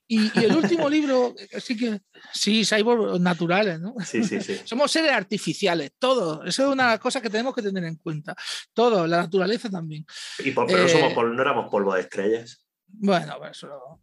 [0.07, 2.01] Y, el último libro, así que
[2.33, 3.93] sí, cyborg naturales, ¿no?
[4.05, 4.59] Sí, sí, sí.
[4.65, 6.47] somos seres artificiales, todos.
[6.47, 8.35] Eso es una cosa que tenemos que tener en cuenta.
[8.73, 10.05] Todo, la naturaleza también.
[10.39, 12.65] Y por, pero somos, eh, no éramos polvo de estrellas.
[12.91, 14.01] Bueno, eso.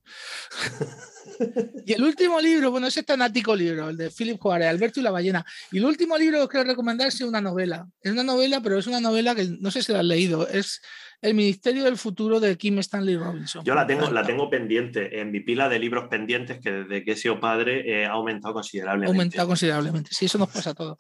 [1.85, 5.11] y el último libro, bueno, ese tanático libro, el de Philip Juárez, Alberto y la
[5.11, 5.45] ballena.
[5.71, 7.87] Y el último libro que quiero recomendar es una novela.
[8.01, 10.49] Es una novela, pero es una novela que no sé si la has leído.
[10.49, 10.81] Es
[11.21, 13.65] El Ministerio del Futuro de Kim Stanley Robinson.
[13.65, 17.13] Yo la tengo, la tengo pendiente en mi pila de libros pendientes que desde que
[17.13, 19.11] he sido padre eh, ha aumentado considerablemente.
[19.11, 20.97] Ha aumentado considerablemente, sí, eso nos pasa a todos.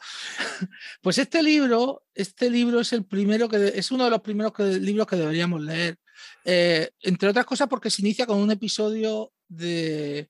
[1.00, 5.06] pues este libro, este libro es el primero que es uno de los primeros libros
[5.06, 5.98] que deberíamos leer
[6.44, 10.28] eh, entre otras cosas porque se inicia con un episodio de...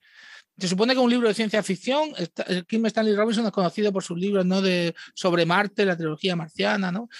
[0.58, 2.12] Se supone que es un libro de ciencia ficción.
[2.16, 4.62] Eh, Kim Stanley Robinson es conocido por sus libros ¿no?
[4.62, 6.90] de, sobre Marte, la trilogía marciana.
[6.90, 7.10] ¿no?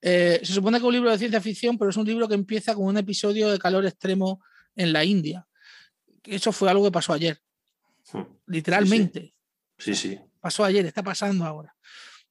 [0.00, 2.34] Eh, se supone que es un libro de ciencia ficción, pero es un libro que
[2.34, 4.40] empieza con un episodio de calor extremo
[4.76, 5.44] en la India.
[6.22, 7.40] Eso fue algo que pasó ayer.
[8.12, 8.22] Hmm.
[8.46, 9.34] Literalmente.
[9.76, 10.20] Sí, sí.
[10.40, 11.74] Pasó ayer, está pasando ahora.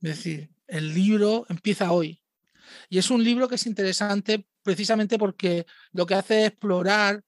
[0.02, 2.23] Es decir, el libro empieza hoy.
[2.90, 7.24] Y es un libro que es interesante precisamente porque lo que hace es explorar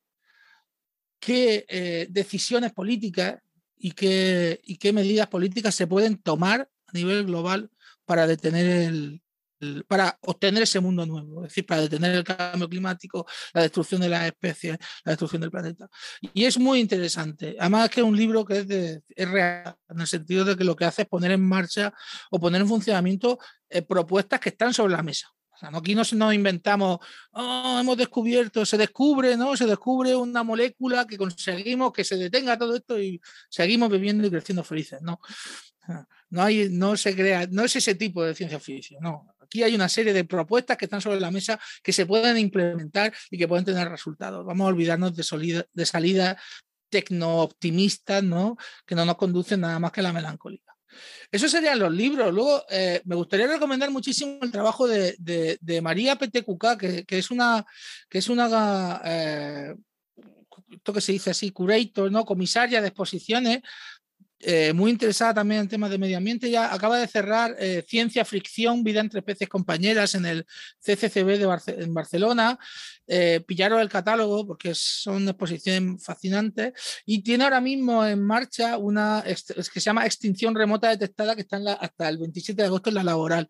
[1.20, 3.42] qué eh, decisiones políticas
[3.78, 7.72] y qué, y qué medidas políticas se pueden tomar a nivel global
[8.06, 9.22] para detener el,
[9.88, 14.10] para obtener ese mundo nuevo, es decir, para detener el cambio climático, la destrucción de
[14.10, 15.90] las especies, la destrucción del planeta.
[16.34, 17.56] Y es muy interesante.
[17.60, 20.76] Además que es un libro que es, es real, en el sentido de que lo
[20.76, 21.94] que hace es poner en marcha
[22.32, 23.40] o poner en funcionamiento
[23.70, 25.36] eh, propuestas que están sobre la mesa
[25.74, 27.00] aquí no nos inventamos,
[27.32, 29.56] oh, hemos descubierto, se descubre, ¿no?
[29.56, 34.30] Se descubre una molécula que conseguimos que se detenga todo esto y seguimos viviendo y
[34.30, 35.20] creciendo felices, ¿no?
[36.30, 39.35] No, hay, no se crea, no es ese tipo de ciencia ficción, no.
[39.46, 43.14] Aquí hay una serie de propuestas que están sobre la mesa que se pueden implementar
[43.30, 44.46] y que pueden tener resultados.
[44.46, 46.38] Vamos a olvidarnos de, de salidas
[46.90, 48.58] tecno-optimistas, ¿no?
[48.86, 50.62] Que no nos conducen nada más que a la melancolía.
[51.32, 52.34] Esos serían los libros.
[52.34, 57.66] Luego, eh, me gustaría recomendar muchísimo el trabajo de, María PTQK, que, que, es una,
[58.10, 59.76] que es una eh,
[60.72, 62.26] esto que se dice así, curator, ¿no?
[62.26, 63.62] comisaria de exposiciones,
[64.40, 68.26] eh, muy interesada también en temas de medio ambiente, ya acaba de cerrar eh, Ciencia
[68.26, 70.46] Fricción, Vida entre especies compañeras en el
[70.82, 72.60] CCCB de en Barcelona.
[73.08, 76.74] Eh, pillaron el catálogo porque son exposiciones fascinantes
[77.06, 81.58] y tiene ahora mismo en marcha una que se llama Extinción Remota Detectada que está
[81.74, 83.48] hasta el 27 de agosto en la laboral.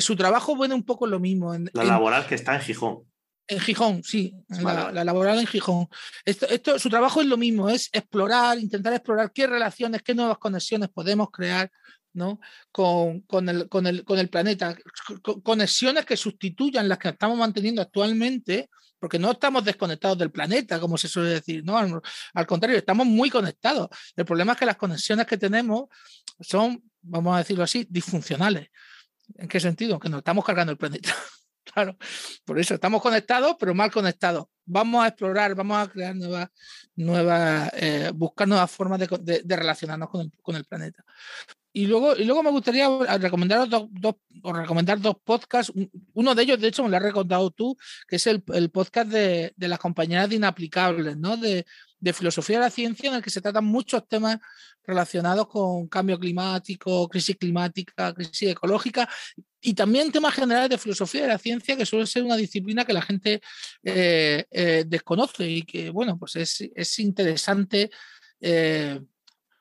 [0.00, 1.54] su trabajo viene un poco lo mismo.
[1.54, 3.04] En, la laboral que está en Gijón.
[3.46, 5.86] En Gijón, sí, la, laboral en Gijón.
[6.24, 10.38] Esto, esto, su trabajo es lo mismo, es explorar, intentar explorar qué relaciones, qué nuevas
[10.38, 11.70] conexiones podemos crear
[12.14, 12.40] ¿no?
[12.72, 14.76] con, con, el, con, el, con el planeta.
[15.42, 20.96] Conexiones que sustituyan las que estamos manteniendo actualmente, porque no estamos desconectados del planeta, como
[20.96, 21.76] se suele decir, ¿no?
[21.76, 22.00] Al,
[22.32, 23.88] al contrario, estamos muy conectados.
[24.16, 25.88] El problema es que las conexiones que tenemos
[26.40, 28.68] son, vamos a decirlo así, disfuncionales.
[29.36, 29.98] ¿En qué sentido?
[29.98, 31.14] Que nos estamos cargando el planeta.
[31.74, 31.96] Claro,
[32.44, 34.46] por eso estamos conectados, pero mal conectados.
[34.64, 36.48] Vamos a explorar, vamos a crear nuevas,
[36.94, 41.04] nuevas eh, buscar nuevas formas de, relacionarnos con el, con el, planeta.
[41.76, 44.14] Y luego, y luego me gustaría recomendaros dos, dos,
[44.44, 45.72] recomendar dos podcasts.
[46.12, 49.10] Uno de ellos, de hecho, me lo has recomendado tú, que es el, el podcast
[49.10, 51.36] de, de, las compañeras de Inaplicables, ¿no?
[51.36, 51.66] De,
[51.98, 54.38] de filosofía de la ciencia en el que se tratan muchos temas
[54.86, 59.08] relacionados con cambio climático, crisis climática, crisis ecológica
[59.60, 62.92] y también temas generales de filosofía de la ciencia que suele ser una disciplina que
[62.92, 63.40] la gente
[63.82, 67.90] eh, eh, desconoce y que, bueno, pues es, interesante,
[68.40, 69.00] eh,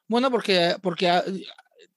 [0.05, 1.09] bueno, porque, porque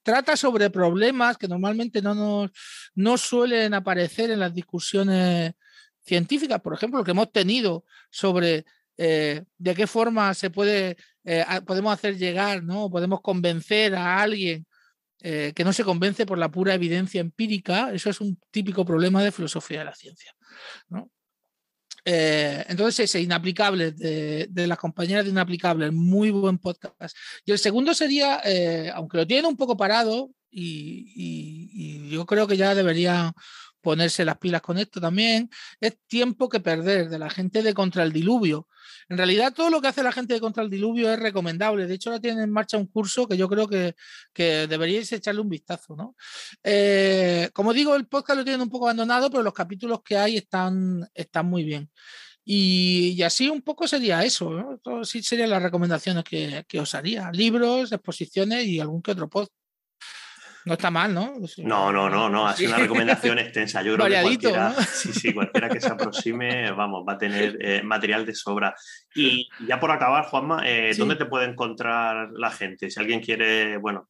[0.07, 2.51] trata sobre problemas que normalmente no, nos,
[2.95, 5.51] no suelen aparecer en las discusiones
[5.99, 8.63] científicas, por ejemplo, lo que hemos tenido sobre
[8.95, 10.95] eh, de qué forma se puede,
[11.25, 12.89] eh, podemos hacer llegar, ¿no?
[12.89, 14.65] Podemos convencer a alguien
[15.19, 17.91] eh, que no se convence por la pura evidencia empírica.
[17.91, 20.33] Eso es un típico problema de filosofía de la ciencia.
[22.09, 27.15] Entonces, ese inaplicable de, las compañeras de inaplicable, muy buen podcast.
[27.45, 28.41] Y el segundo sería,
[28.93, 33.33] aunque lo tienen un poco parado, y, y, yo creo que ya debería
[33.87, 38.03] ponerse las pilas con esto también, es tiempo que perder de la gente de Contra
[38.03, 38.67] el Diluvio.
[39.07, 41.87] En realidad todo lo que hace la gente de Contra el Diluvio es recomendable.
[41.87, 43.95] De hecho, ahora tienen en marcha un curso que yo creo que,
[44.33, 45.95] que deberíais echarle un vistazo.
[45.95, 46.17] ¿no?
[46.65, 50.35] Eh, como digo, el podcast lo tienen un poco abandonado, pero los capítulos que hay
[50.35, 51.89] están, están muy bien.
[52.43, 54.51] Y, así un poco sería eso,
[54.83, 55.05] ¿no?
[55.05, 57.31] sí serían las recomendaciones que, que, os haría.
[57.31, 59.66] Libros, exposiciones y algún que otro podcast.
[60.67, 61.33] No está mal, ¿no?
[61.59, 62.45] No, no, no, no.
[62.45, 63.81] Ha sido una recomendación extensa.
[63.81, 67.81] Yo creo que cualquiera, sí, sí, cualquiera que se aproxime, vamos, va a tener eh,
[67.83, 68.75] material de sobra.
[69.15, 72.89] Y ya por acabar, Juanma, eh, ¿dónde te puede encontrar la gente?
[72.89, 74.09] Si alguien quiere, bueno,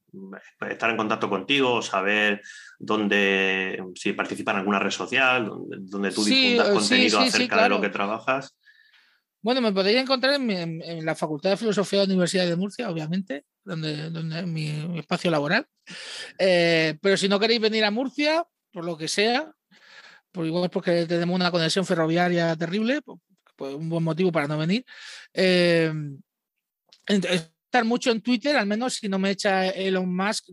[0.67, 2.41] estar en contacto contigo, saber
[2.79, 7.89] dónde, si participa en alguna red social, donde, tú difundas contenido acerca de lo que
[7.89, 8.57] trabajas.
[9.47, 13.45] Bueno, me podéis encontrar en, la Facultad de Filosofía de la Universidad de Murcia, obviamente,
[13.63, 15.65] donde, donde es mi, espacio laboral.
[16.37, 19.49] Eh, pero si no queréis venir a Murcia, por lo que sea,
[20.33, 23.19] por igual porque tenemos una conexión ferroviaria terrible, pues,
[23.55, 24.83] pues un buen motivo para no venir.
[25.33, 25.93] Eh,
[27.07, 30.49] estar mucho en Twitter, al menos si no me echa Elon Musk,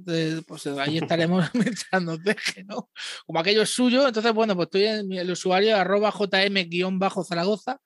[0.46, 1.50] pues ahí estaremos
[2.22, 2.90] deje, ¿no?
[3.26, 7.80] Como aquello es suyo, entonces, bueno, pues estoy en el usuario arroba jm-zaragoza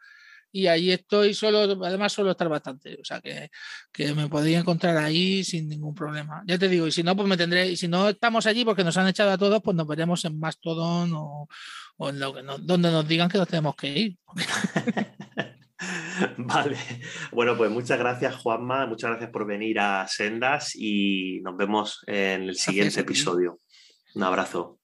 [0.50, 3.50] y ahí estoy solo, además suelo estar bastante, o sea que,
[3.92, 6.42] que, me podría encontrar ahí sin ningún problema.
[6.46, 8.84] Ya te digo, y si no, pues me tendré, y si no estamos allí porque
[8.84, 11.48] nos han echado a todos, pues nos veremos en Mastodon o,
[11.98, 14.16] o en lo que donde nos digan que nos tenemos que ir.
[16.38, 16.76] Vale,
[17.30, 22.44] bueno, pues muchas gracias Juanma, muchas gracias por venir a Sendas y nos vemos en
[22.44, 23.60] el siguiente episodio.
[24.14, 24.80] Un abrazo.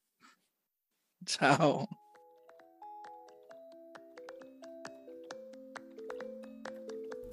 [1.24, 1.88] Chao.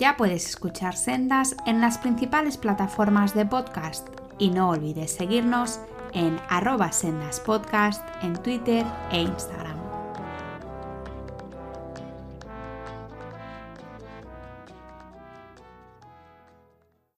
[0.01, 4.07] Ya puedes escuchar Sendas en las principales plataformas de podcast
[4.39, 5.79] y no olvides seguirnos
[6.13, 9.80] en arroba sendaspodcast en Twitter e Instagram.